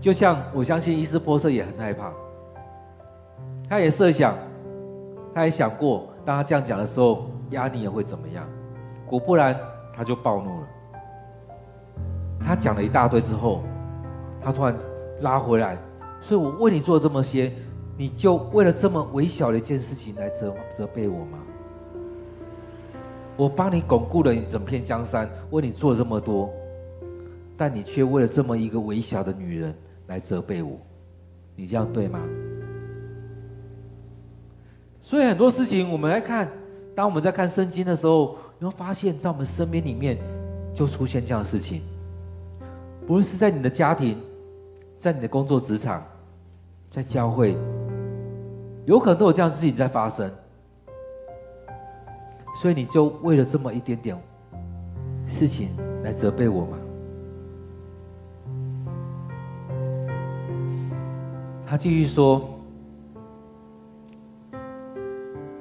[0.00, 2.12] 就像我相信伊施波设也很害怕，
[3.68, 4.36] 他也设想，
[5.32, 8.44] 他也想过，当他这样讲的时候，押尼也会怎么样？
[9.06, 9.58] 果不然，
[9.96, 10.66] 他就暴怒了。
[12.54, 13.64] 他讲了一大堆之后，
[14.40, 14.72] 他突然
[15.22, 15.76] 拉回来，
[16.20, 17.52] 所以我为你做这么些，
[17.96, 21.38] 你就为了这么微小的一件事情来责责备我吗？
[23.36, 26.48] 我帮你巩固了你整片江山，为你做这么多，
[27.56, 29.74] 但你却为了这么一个微小的女人
[30.06, 30.78] 来责备我，
[31.56, 32.20] 你这样对吗？
[35.00, 36.48] 所以很多事情我们来看，
[36.94, 40.16] 当我们在看圣经的时候，你会发现在我们身边里面
[40.72, 41.82] 就出现这样的事情。
[43.06, 44.18] 不论是在你的家庭，
[44.98, 46.02] 在你的工作职场，
[46.90, 47.54] 在教会，
[48.86, 50.30] 有可能都有这样的事情在发生，
[52.62, 54.16] 所以你就为了这么一点点
[55.26, 55.68] 事情
[56.02, 56.78] 来责备我吗？
[61.66, 62.40] 他继续说：“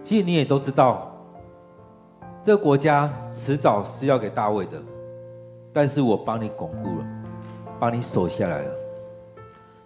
[0.05, 1.11] 其实你也都知道，
[2.45, 4.81] 这个国家迟早是要给大卫的，
[5.73, 7.05] 但是我帮你巩固了。”
[7.83, 8.71] 把你守下来了。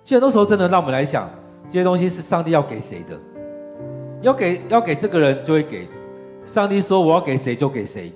[0.03, 1.27] 其实很多时候，真的让我们来想，
[1.65, 3.17] 这些东西是上帝要给谁的？
[4.21, 5.89] 要给要给这个人就会给。
[6.45, 8.13] 上帝说我要给谁就给谁。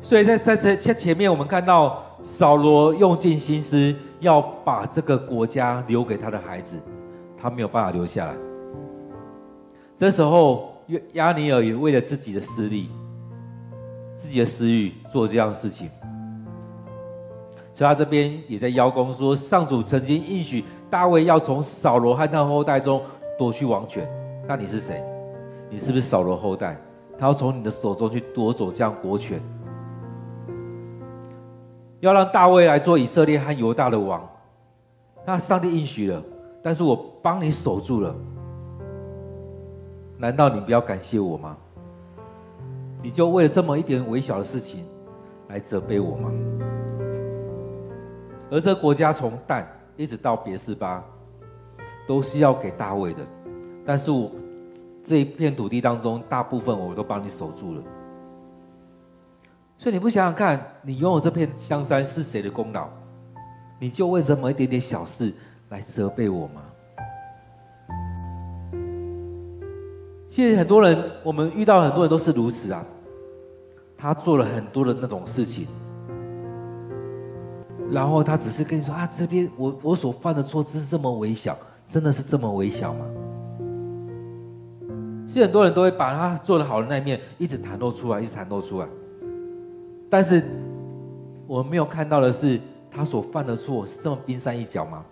[0.00, 6.76] 所以在在这前前面，我们看到扫罗用尽心思要把这个国家留给他的孩子，
[7.36, 8.34] 他没有办法留下来。
[9.98, 10.72] 这时候，
[11.14, 12.88] 亚尼尔也为了自己的私利、
[14.18, 15.90] 自己的私欲做这样的事情。
[17.82, 23.02] 所以他这边也在邀功说，上主曾经应许大卫要从扫罗和他后代中
[23.36, 24.08] 夺去王权。
[24.46, 25.02] 那你是谁？
[25.68, 26.80] 你是不是扫罗后代？
[27.18, 29.40] 他要从你的手中去夺走这样国权，
[31.98, 34.24] 要让大卫来做以色列和犹大的王。
[35.26, 36.22] 那上帝应许了，
[36.62, 38.14] 但是我帮你守住了。
[40.16, 41.56] 难道你不要感谢我吗？
[43.02, 44.84] 你就为了这么一点微小的事情
[45.48, 46.30] 来责备我吗？
[48.52, 51.02] 而这国家从但一直到别是巴，
[52.06, 53.26] 都是要给大卫的，
[53.82, 54.30] 但是我
[55.06, 57.82] 这一片土地当中，大部分我都帮你守住了。
[59.78, 62.90] 所以你不想想看，你拥有这片香山是谁的功劳？
[63.80, 65.32] 你就为这么一点点小事
[65.70, 66.60] 来责备我吗？
[70.28, 72.84] 其实很多人，我们遇到很多人都是如此啊。
[73.96, 75.66] 他做了很多的那种事情，
[77.90, 81.56] 然后他只是跟你说啊，这边我我所犯的错只是这么微小，
[81.90, 83.04] 真的是这么微小吗？
[85.28, 88.86] 其实很多人都会把他做的好的那一面一直袒露出来，一直袒露出来，
[90.10, 90.42] 但是
[91.46, 92.60] 我们没有看到的是。
[92.94, 95.02] 他所犯的错是这么冰山一角吗？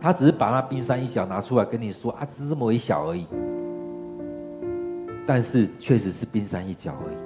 [0.00, 3.26] 他只是把那冰山一角拿出来跟你说啊，只是这么微小而已。
[5.26, 7.16] 但是确实是冰山一角而已。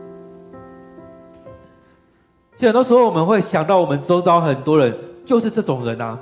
[2.59, 4.93] 其实很多时候我们会想到我们周遭很多人
[5.25, 6.19] 就是这种人啊。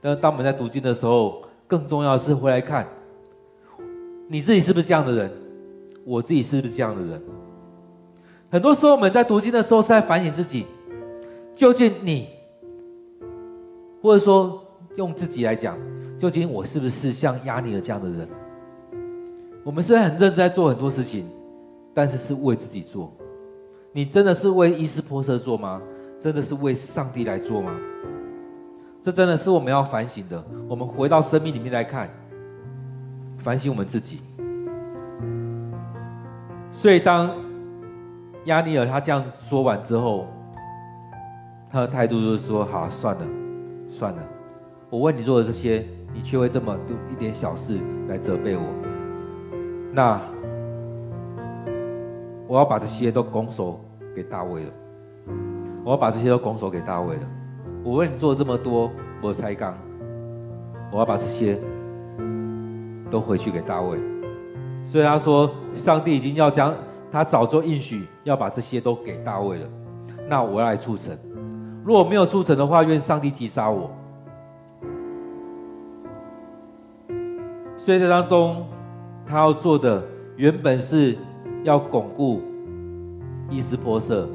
[0.00, 2.86] 但是当我们在读经的时候，更重要的是回来看，
[4.28, 5.28] 你自己是不是这样的人？
[6.04, 7.20] 我自己是不是这样的人？
[8.52, 10.64] 很多时候我们在读经的时候是在反省自己。
[11.56, 12.28] 究竟你，
[14.00, 14.64] 或者说
[14.94, 15.76] 用自己来讲，
[16.20, 18.28] 究竟我是不是像押尼珥这样的人？
[19.64, 21.28] 我们是很认真在做很多事情，
[21.92, 23.12] 但是是为自己做。
[23.92, 25.80] 你真的是为伊斯波设做吗？
[26.20, 27.72] 真的是为上帝来做吗？
[29.02, 30.44] 这真的是我们要反省的。
[30.68, 32.10] 我们回到生命里面来看，
[33.38, 34.20] 反省我们自己。
[36.72, 37.30] 所以当
[38.44, 40.26] 亚尼尔他这样说完之后，
[41.70, 43.26] 他的态度就是说：“好，算了，
[43.88, 44.22] 算了，
[44.90, 46.76] 我为你做的这些，你却会这么
[47.10, 48.62] 一点小事来责备我。
[49.92, 50.20] 那
[52.48, 53.78] 我要把这些都拱手
[54.16, 54.70] 给大卫了。
[55.84, 57.22] 我要把这些都拱手给大卫了。
[57.84, 58.90] 我为你做了这么多，
[59.22, 59.76] 我才刚，
[60.90, 61.58] 我要把这些
[63.10, 63.98] 都回去给大卫。
[64.86, 66.74] 所以他说，上帝已经要将
[67.12, 69.68] 他早就应许要把这些都给大卫了。
[70.26, 71.16] 那我要来促成。”
[71.84, 73.90] 如果没有促成的话，愿上帝击杀我。
[77.76, 78.66] 所以这当中，
[79.26, 80.02] 他要做的
[80.36, 81.16] 原本是
[81.64, 82.42] 要巩固
[83.50, 84.28] 伊施波设，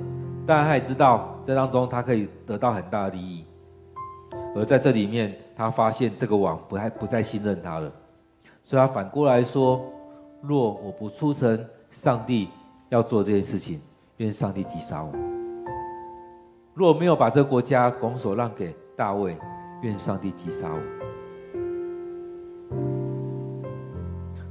[0.45, 3.45] 但他也知道这当中他可以得到很大的利益。
[4.55, 7.91] 而在这里面，他发现这个王不还不再信任他了，
[8.63, 9.81] 所以他反过来说：
[10.41, 12.49] 若我不出城上帝
[12.89, 13.81] 要做这件事情，
[14.17, 15.11] 愿上帝击杀我。
[16.75, 19.37] 如果没有把这个国家拱手让给大卫，
[19.81, 20.79] 愿上帝击杀我。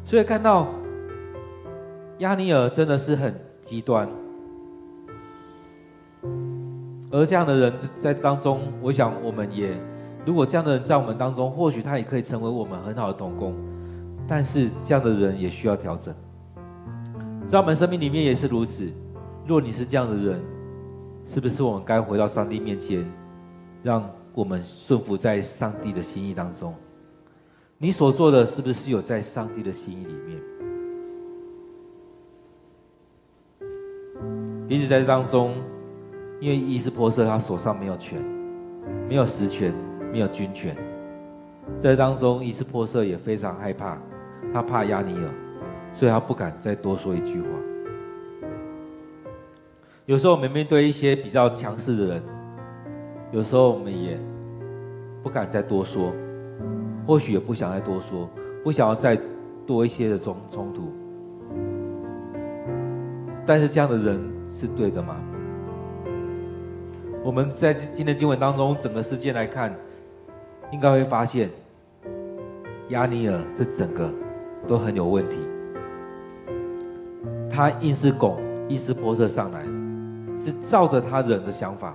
[0.04, 0.66] 所以看到
[2.22, 4.08] 押尼尔真的是很极端，
[7.10, 9.76] 而这样的人在当中，我想我们也，
[10.24, 13.56] 如果这样的人在我们当中，或许他也可以成为我们很好的同工，
[14.28, 16.14] 但是这样的人也需要调整，
[17.48, 18.88] 在我们生命里面也是如此。
[19.44, 20.40] 若你是这样的人，
[21.26, 23.04] 是不是我们该回到上帝面前，
[23.82, 26.72] 让我们顺服在上帝的心意当中？
[27.78, 30.40] 你所做的是不是有在上帝的心意里面？
[34.68, 35.54] 因此在这当中，
[36.40, 38.20] 因为伊施波色他手上没有权，
[39.08, 39.72] 没有实权，
[40.10, 40.76] 没有军权，
[41.80, 43.98] 在当中伊施波色也非常害怕，
[44.52, 45.30] 他怕亚尼尔，
[45.92, 47.46] 所以他不敢再多说一句话。
[50.06, 52.22] 有时候我们面对一些比较强势的人，
[53.30, 54.18] 有时候我们也
[55.22, 56.12] 不敢再多说，
[57.06, 58.28] 或许也不想再多说，
[58.64, 59.18] 不想要再
[59.66, 61.01] 多一些的冲冲突。
[63.46, 64.20] 但是这样的人
[64.52, 65.16] 是对的吗？
[67.24, 69.74] 我们在今今天经文当中整个事件来看，
[70.70, 71.50] 应该会发现，
[72.88, 74.10] 亚尼尔这整个
[74.66, 75.36] 都很有问题。
[77.50, 78.38] 他硬是拱
[78.68, 79.62] 伊施波设上来。
[80.44, 81.94] 是照着他人的想法，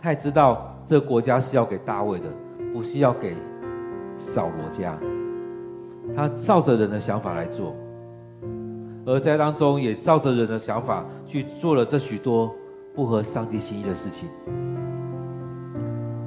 [0.00, 2.26] 他也知道这个国家是要给大卫的，
[2.72, 3.34] 不是要给
[4.16, 4.96] 扫罗家。
[6.14, 7.74] 他照着人的想法来做，
[9.08, 12.54] 而在当中也照着人的想法去做了这许多
[12.94, 14.28] 不合上帝心意的事情，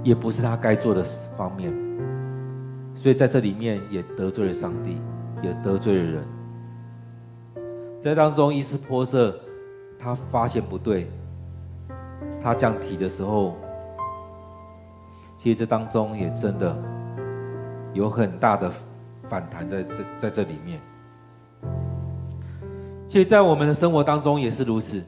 [0.02, 1.04] 也不是他该做的
[1.38, 1.72] 方面，
[2.96, 4.98] 所以在这里面也得罪了上帝，
[5.44, 6.24] 也得罪了人。
[8.02, 9.40] 在当中，伊斯波设
[10.00, 11.08] 他发现不对，
[12.42, 13.56] 他这样提的时候，
[15.38, 16.76] 其实这当中也真的
[17.94, 18.72] 有很大的
[19.30, 20.82] 反弹在这在这里面。
[23.12, 25.04] 其实，在我们的生活当中也是如此。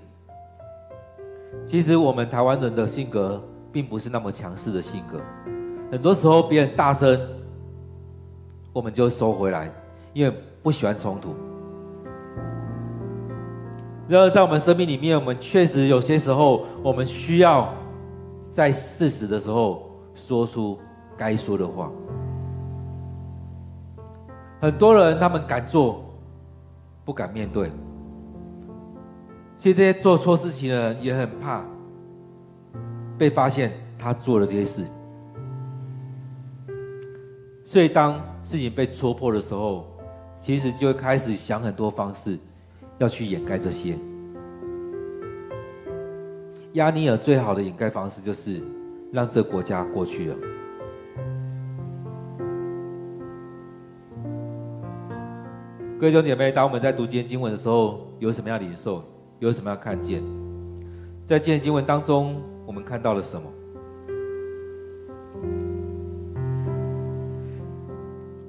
[1.66, 3.42] 其实，我们台湾人的性格
[3.72, 5.22] 并不是那么强势的性格，
[5.90, 7.18] 很多时候别人大声，
[8.74, 9.72] 我们就收回来，
[10.12, 11.34] 因为不喜欢冲突。
[14.10, 17.74] 然而，在我们生命里面，我们确实有些时候，我们需要
[18.52, 20.78] 在事实的时候说出
[21.16, 21.90] 该说的话。
[24.60, 26.04] 很多人他们敢做，
[27.06, 27.72] 不敢面对。
[29.64, 31.64] 其实这些做错事情的人也很怕
[33.18, 34.86] 被发现他做了这些事。
[37.64, 39.88] 所以当事情被戳破的时候，
[40.42, 42.38] 其实就会开始想很多方式。
[42.98, 43.98] 要去掩盖这些。
[46.74, 48.62] 押尼珥最好的掩盖方式就是
[49.14, 50.36] 让这国家过去了。
[55.98, 59.02] 各位弟兄姐妹，当我们在读今天经文的时候，有什么样的领受？
[59.44, 60.24] 有什么样看见？
[61.26, 63.52] 在今天经文当中，我们看到了什么？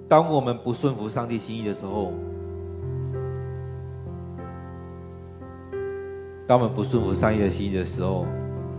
[0.06, 2.12] 当我们不顺服上帝心意的时候，
[6.46, 8.24] 当我们不顺服上帝的心意的时候，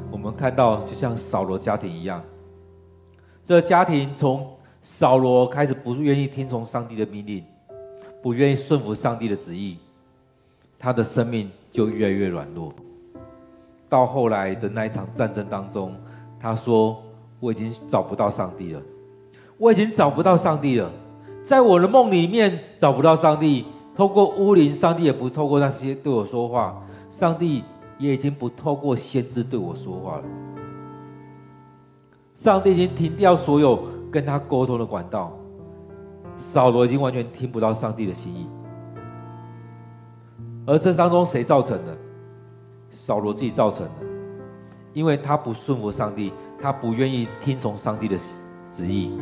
[0.09, 2.23] 我们看到就像扫罗家庭一样，
[3.45, 7.43] 这家庭从扫罗开始不愿意听从上帝的命令，
[8.23, 9.77] 不愿意顺服上帝的旨意，
[10.77, 12.73] 他的生命就越来越软弱。
[13.87, 15.95] 到后来的那一场战争当中，
[16.39, 17.01] 他说
[17.39, 18.81] ：“我已经找不到上帝了，
[19.57, 20.91] 我已经找不到上帝了，
[21.43, 23.65] 在我的梦里面找不到上帝，
[23.95, 27.63] 透过乌灵，上帝也不透过那些对我说话。”上帝
[27.97, 30.23] 也已经不透过先知对我说话了。
[32.37, 35.31] 上帝已经停掉所有跟他沟通的管道，
[36.37, 38.45] 扫罗已经完全听不到上帝的心意。
[40.65, 41.95] 而这当中谁造成的？
[42.91, 44.05] 扫罗自己造成的，
[44.93, 48.17] 因为他不顺服上帝，他不愿意听从上帝的
[48.75, 49.15] 旨意，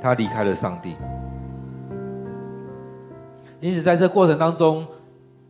[0.00, 0.96] 他离开了上帝。
[3.60, 4.86] 因此，在这过程当中，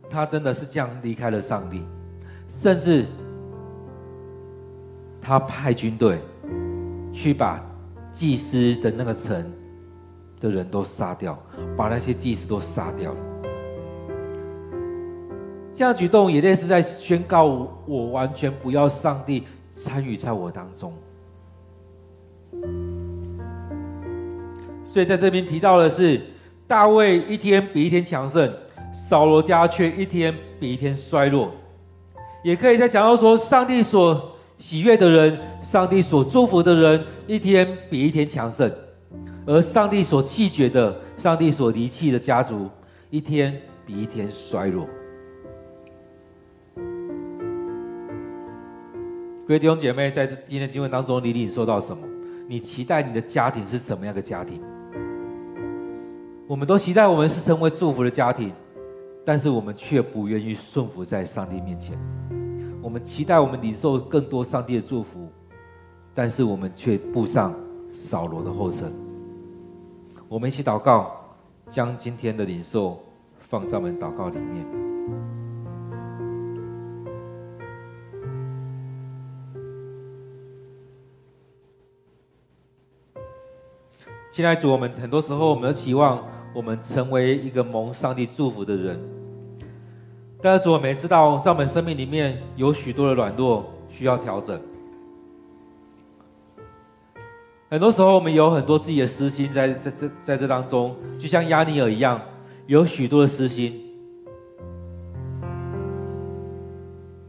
[0.09, 1.85] 他真的是这样离开了上帝，
[2.47, 3.05] 甚至
[5.21, 6.19] 他派军队
[7.13, 7.61] 去把
[8.11, 9.49] 祭司的那个城
[10.41, 11.37] 的人都杀掉，
[11.77, 13.17] 把那些祭司都杀掉了。
[15.75, 19.43] 这样举动也类似在宣告我完全不要上帝
[19.75, 20.93] 参与在我当中。
[24.85, 26.21] 所以在这边提到的是，
[26.65, 28.51] 大卫一天比一天强盛。
[28.93, 31.51] 扫罗家却一天比一天衰落，
[32.45, 38.69] 也可以再讲到说，上帝所喜悦的人，上帝所祝福的人，一天比一天强盛；
[39.45, 42.69] 而上帝所弃绝的，上帝所离弃的家族，
[43.09, 44.87] 一天比一天衰弱。
[49.47, 52.01] 各位弟兄姐妹，在今天的经文当中，你领受到什么？
[52.47, 54.59] 你期待你的家庭是怎么样的家庭？
[56.47, 58.51] 我们都期待我们是成为祝福的家庭。
[59.23, 61.95] 但是我们却不愿意顺服在上帝面前，
[62.81, 65.29] 我们期待我们领受更多上帝的祝福，
[66.15, 67.53] 但是我们却步上
[67.91, 68.91] 扫罗的后尘。
[70.27, 71.11] 我们一起祷告，
[71.69, 72.99] 将今天的领受
[73.37, 74.65] 放在我们祷告里面。
[84.35, 86.21] 亲爱的主，我们很多时候我们都期望
[86.53, 88.99] 我们成为一个蒙上帝祝福的人。
[90.41, 94.59] 但是主，我们也知道，在我们生命里面有许多的软弱需要调整。
[97.69, 102.19] 很多时候，我们有很多自己的私心在在这在这当中，就像亚尼尔一样，
[102.67, 103.81] 有许多的私心，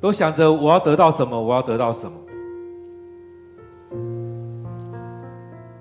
[0.01, 2.26] 都想着我要得到什么，我要得到什么。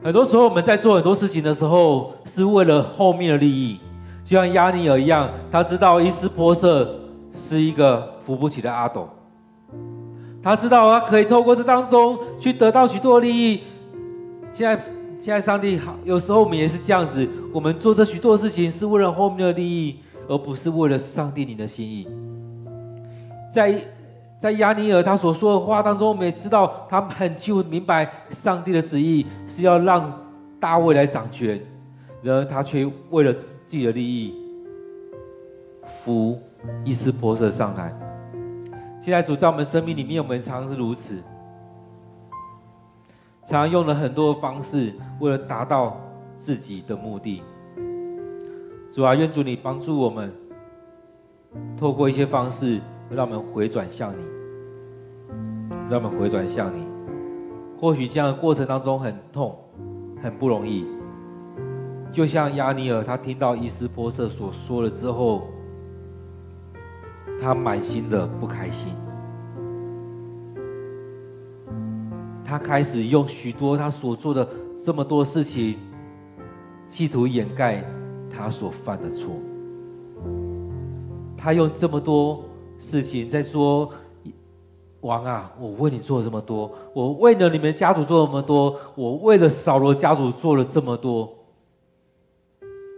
[0.05, 3.79] 很多时候，我们在做很多事情的时候，是为了后面的利益，
[4.23, 6.99] 就像押尼尔一样，他知道伊斯波瑟。
[7.47, 9.07] 是一个扶不起的阿斗，
[10.41, 13.59] 他知道他可以透过这当中去得到许多的利益。
[14.51, 14.83] 现在，
[15.19, 19.97] 现在上帝好，有时候我们也是这样子，我们做这许多的事情是为了后面的利益，
[20.27, 22.07] 而不是为了上帝你的心意。
[23.53, 23.79] 在
[24.45, 30.21] 在在亚尼尔他所说的话当中，我们也知道他很清楚明白上帝的旨意是要让
[30.59, 31.59] 大卫来掌权，
[32.21, 34.35] 然而他却为了自己的利益
[35.87, 36.39] 扶
[36.83, 37.91] 伊施波设上来。
[39.01, 41.15] 现在主在我们生命里面，我们常是如此，
[43.47, 45.99] 常常用了很多的方式，为了达到
[46.37, 47.41] 自己的目的。
[48.93, 50.31] 主啊，愿主你帮助我们，
[51.75, 52.79] 透过一些方式，
[53.09, 54.23] 让我们回转向你，
[55.89, 56.85] 让我们回转向你。
[57.79, 59.57] 或许这样的过程当中很痛，
[60.21, 60.87] 很不容易。
[62.11, 65.47] 就像亚尼尔，他听到伊斯波瑟所说了之后，
[67.41, 68.93] 他满心的不开心，
[72.43, 74.47] 他开始用许多他所做的
[74.83, 75.77] 这么多事情，
[76.89, 77.83] 企图掩盖。
[78.37, 79.39] 他所犯的错，
[81.37, 82.43] 他用这么多
[82.77, 83.89] 事情在说
[85.05, 91.31] ：“王啊，我为你做了这么多，我为了你们家族做了这么多，我为了扫罗家族做了这么多，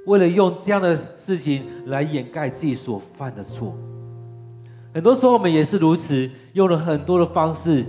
[0.06, 3.74] 为了用这样的事情来掩盖自己所犯的错。
[4.94, 7.86] 很多时候我们也是如此，用了很多的方式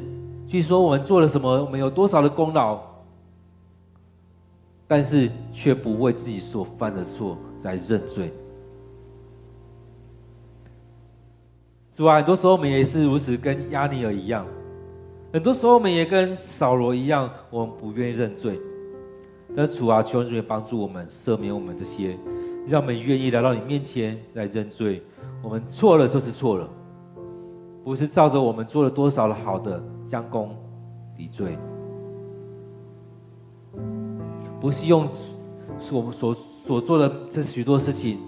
[0.49, 2.81] 去说我们做了什么，我们有多少的功劳。”
[4.91, 8.33] 但是却不为自己所犯的错来认罪。
[11.99, 14.45] 主啊，很多时候我们也是如此，跟亚尼尔一样；
[15.33, 18.57] 很多时候我们也跟扫罗一样，我们不愿意认罪。
[19.57, 22.17] 但主啊，求主也帮助我们，赦免我们这些，
[22.69, 25.03] 让我们愿意来到你面前来认罪。
[25.43, 26.71] 我们错了就是错了，
[27.83, 30.55] 不是照着我们做了多少的好的将功
[31.17, 31.59] 抵罪。
[34.61, 35.09] 不是用
[35.91, 36.33] 我们所
[36.65, 38.21] 所做的这许多事情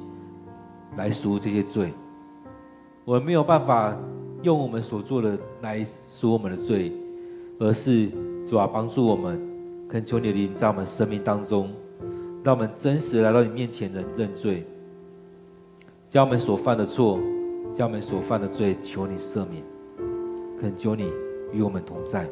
[0.96, 1.92] 来赎这些罪，
[3.04, 3.96] 我们没有办法
[4.42, 6.92] 用我们所做的来赎我们的罪，
[7.58, 8.08] 而是
[8.48, 9.40] 主啊，帮助我们，
[9.88, 11.70] 恳求你的灵在我们生命当中，
[12.44, 14.64] 让我们真实来到你面前的认罪，
[16.08, 17.18] 将我们所犯的错，
[17.74, 19.62] 将我们所犯的罪，求你赦免，
[20.60, 21.10] 恳求你
[21.52, 22.28] 与我们同在。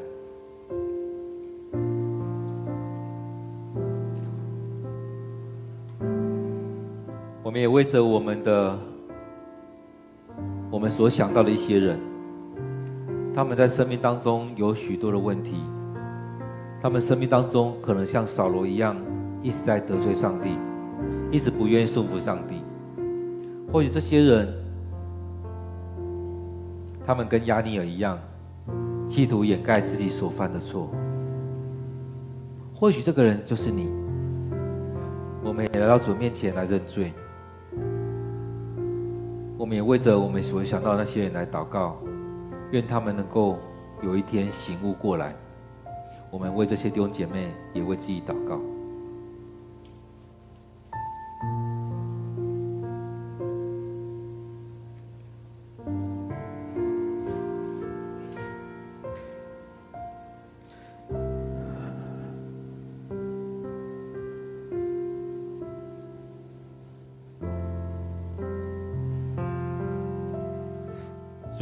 [7.42, 8.78] 我们也为着我们的，
[10.70, 11.98] 我们所想到的一些人，
[13.34, 15.56] 他们在生命当中有许多的问题，
[16.82, 18.94] 他们生命当中可能像扫罗一样，
[19.42, 20.58] 一直在得罪上帝，
[21.30, 22.62] 一直不愿意顺服上帝。
[23.72, 24.48] 或许这些人，
[27.06, 28.18] 他们跟亚尼尔一样，
[29.08, 30.90] 企图掩盖自己所犯的错。
[32.74, 33.88] 或许这个人就是你，
[35.42, 37.10] 我们也来到主面前来认罪。
[39.68, 41.98] 我们也为着我们所想到那些人来祷告，
[42.70, 43.58] 愿他们能够
[44.02, 45.36] 有一天醒悟过来。
[46.30, 48.58] 我们为这些弟兄姐妹也为自己祷告。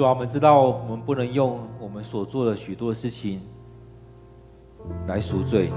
[0.07, 3.41] 啊，我们知道我们不能用我们所做的许多事情
[5.09, 5.73] 来赎罪，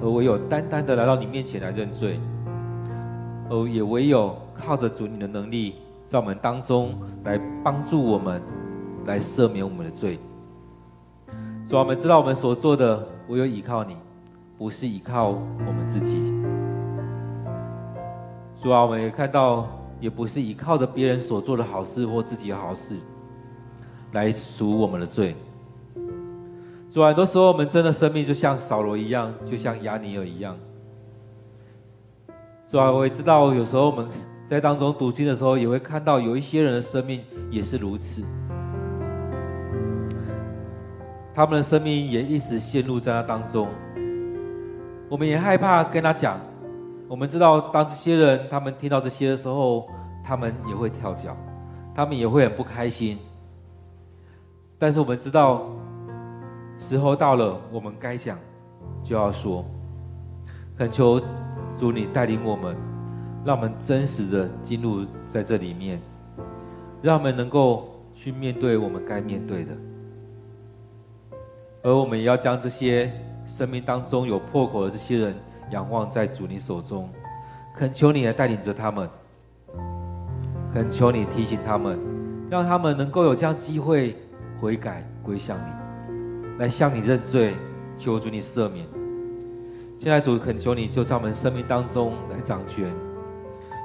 [0.00, 2.18] 而唯有单单的来到你面前来认罪，
[3.50, 5.74] 而也唯有靠着主你的能力，
[6.08, 8.40] 在我们当中来帮助我们，
[9.04, 10.18] 来赦免我们的罪。
[11.68, 13.98] 主啊，我们知道我们所做的唯有依靠你，
[14.56, 16.32] 不是依靠我们自己。
[18.62, 19.68] 主啊，我们也看到。
[20.00, 22.96] 也不是依靠着别人所做的好事或自己的好事
[24.12, 25.34] 来赎我们的罪。
[26.92, 30.56] 主啊，很多时候我们真的生命就像扫罗一样，就像亚尼尔一样。
[32.70, 34.08] 主啊，我也知道有时候我们
[34.48, 38.22] 在当中读经的时候，也会看到有一些人的生命也是如此。
[41.34, 43.68] 他们的生命也一直陷入在那当中。
[45.08, 46.40] 我们也害怕跟他讲。
[47.08, 49.88] 我们知道，当这些人他们听到这些的时候，
[50.22, 51.34] 他们也会跳脚，
[51.94, 53.18] 他们也会很不开心。
[54.78, 55.66] 但是我们知道，
[56.78, 58.38] 时候到了，我们该讲
[59.02, 59.64] 就要说。
[60.76, 61.20] 恳求
[61.78, 62.76] 主你带领我们，
[63.42, 65.98] 让我们真实的进入在这里面，
[67.00, 69.72] 让我们能够去面对我们该面对的。
[71.82, 73.10] 而我们也要将这些
[73.46, 75.34] 生命当中有破口的这些人。
[75.70, 77.08] 仰望在主你手中，
[77.76, 79.08] 恳求你来带领着他们，
[80.72, 81.98] 恳求你提醒他们，
[82.50, 84.16] 让他们能够有这样机会
[84.60, 87.54] 悔改归向你，来向你认罪，
[87.96, 88.86] 求主你赦免。
[89.98, 92.90] 现在主恳求你就在我们生命当中来掌权。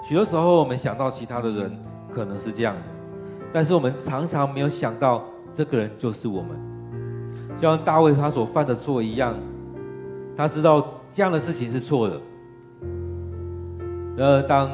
[0.08, 1.76] 许多时候我们想到其他的人
[2.12, 2.76] 可能是这样，
[3.52, 5.24] 但是我们常常没有想到
[5.56, 6.52] 这个人就是我们。
[7.56, 9.36] 就像大卫他所犯的错一样，
[10.36, 12.20] 他知道这样的事情是错的。
[14.18, 14.70] 然而当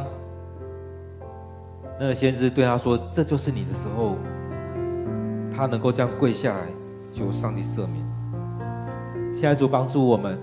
[1.99, 4.15] 那个先知对他说：“这就是你的时候。”
[5.51, 6.67] 他能够这样跪下来
[7.11, 7.97] 求上帝赦免。
[9.33, 10.39] 现在主帮助我们，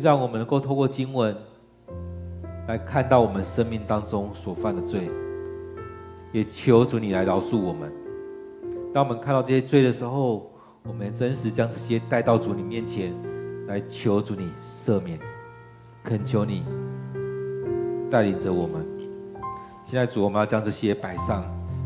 [0.00, 1.36] 让我们能够透过经文
[2.66, 5.10] 来看到我们生命当中所犯的罪，
[6.32, 7.92] 也求主你来饶恕我们。
[8.94, 10.50] 当我们看到这些罪的时候，
[10.84, 13.12] 我们真实将这些带到主你面前，
[13.66, 15.18] 来求主你赦免，
[16.04, 16.64] 恳求你
[18.08, 18.86] 带领着我们。
[19.84, 21.44] 现在主，我们要将这些摆上，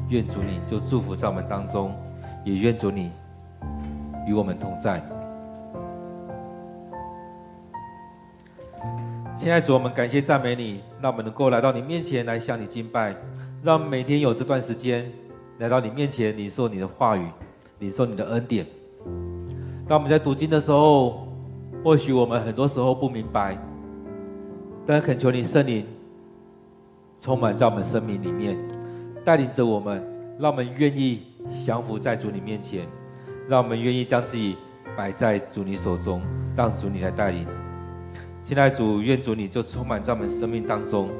[0.08, 1.94] 愿主你就祝福在我们当中，
[2.44, 3.10] 也愿主你
[4.26, 5.02] 与我们同在。
[9.36, 13.16] 现在主，我们感谢赞美你，让我们能够来到你面前来向你敬拜，
[13.62, 15.10] 让每天有这段时间
[15.58, 17.26] 来到你面前领受你的话语，
[17.78, 18.66] 领受你的恩典。
[19.86, 21.26] 当我们在读经的时候，
[21.82, 23.58] 或许我们很多时候不明白，
[24.86, 25.86] 但恳求你圣灵。
[27.22, 28.56] 充满在我们生命里面，
[29.26, 30.02] 带领着我们，
[30.38, 31.22] 让我们愿意
[31.66, 32.88] 降服在主你面前，
[33.46, 34.56] 让我们愿意将自己
[34.96, 36.22] 摆在主你手中，
[36.56, 37.46] 让主你来带领。
[38.42, 41.10] 现在主，愿主你就充满在我们生命当中，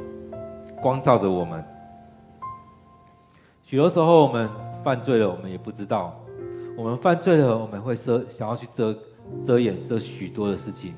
[0.80, 1.62] 光照着我们。
[3.62, 4.48] 许多时候我们
[4.82, 6.14] 犯罪了，我们也不知道；
[6.78, 8.96] 我们犯罪了，我们会遮想要去遮
[9.44, 10.94] 遮掩这许多的事情。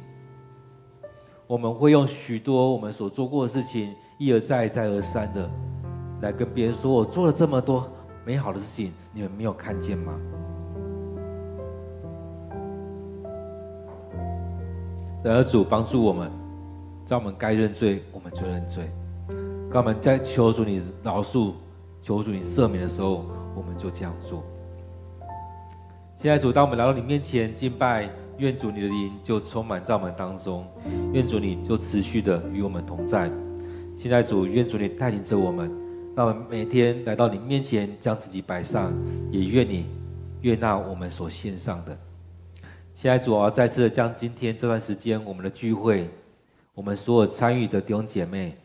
[1.46, 3.94] 我们会用许多我们所做过的事情。
[4.18, 5.50] 一而再，再而三的
[6.20, 7.90] 来跟别人说：“我做了这么多
[8.24, 10.12] 美好的事情，你们没有看见吗？”
[15.24, 16.30] 然而主帮助我们，
[17.04, 18.84] 在我们该认罪，我们就认罪；
[19.72, 21.54] 当我们在求主你饶恕、
[22.00, 23.24] 求主你赦免的时候，
[23.56, 24.44] 我们就这样做。
[26.22, 28.08] 现在主，当我们来到你面前敬拜，
[28.38, 30.64] 愿主你的灵就充满在我们当中，
[31.12, 33.28] 愿主你就持续的与我们同在。
[33.98, 35.68] 现在主，愿主你带领着我们，
[36.14, 38.92] 让我们每天来到你面前，将自己摆上，
[39.32, 39.88] 也愿你
[40.42, 41.98] 悦纳我们所献上的。
[42.94, 46.08] 现在主，我要再次的将今天这段时间我们的聚会，
[46.72, 48.56] 我们所有参与的弟兄姐妹，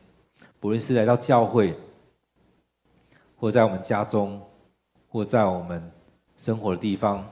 [0.59, 1.73] 不论是来到教会，
[3.35, 4.39] 或在我们家中，
[5.09, 5.81] 或在我们
[6.35, 7.27] 生活的地方，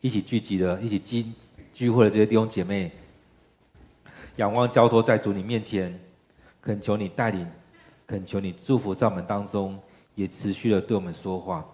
[0.00, 1.26] 一起聚集的、一起聚
[1.74, 2.90] 聚会的这些弟兄姐妹，
[4.36, 5.98] 仰望交托在主你面前。
[6.62, 7.46] 恳求你带领，
[8.06, 9.78] 恳求你祝福在我们当中，
[10.14, 11.64] 也持续的对我们说话。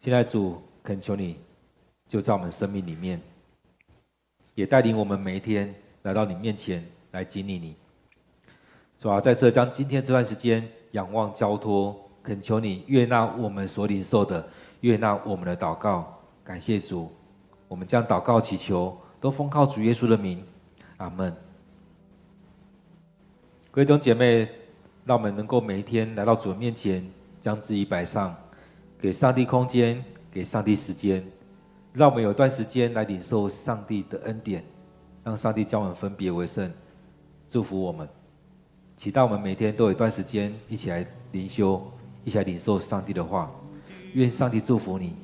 [0.00, 1.38] 现在主，恳求你
[2.06, 3.18] 就在我们生命里面，
[4.54, 7.74] 也带领我们每一天来到你面前来经历你。
[9.00, 14.46] 主啊，在这将今天这段时间仰望交托，恳求你悦纳我们所领受的，
[14.82, 16.20] 悦纳我们的祷告。
[16.44, 17.10] 感谢主，
[17.68, 20.42] 我们将祷告祈求都奉靠主耶稣的名，
[20.98, 21.34] 阿门。
[23.70, 24.48] 各位弟兄姐妹，
[25.04, 27.04] 让我们能够每一天来到主的面前，
[27.42, 28.34] 将自己摆上，
[28.98, 31.24] 给上帝空间，给上帝时间，
[31.92, 34.64] 让我们有段时间来领受上帝的恩典，
[35.24, 36.72] 让上帝将我们分别为圣，
[37.50, 38.08] 祝福我们。
[38.96, 41.86] 期待我们每天都有一段时间一起来灵修，
[42.24, 43.50] 一起来领受上帝的话。
[44.14, 45.14] 愿上帝祝福你，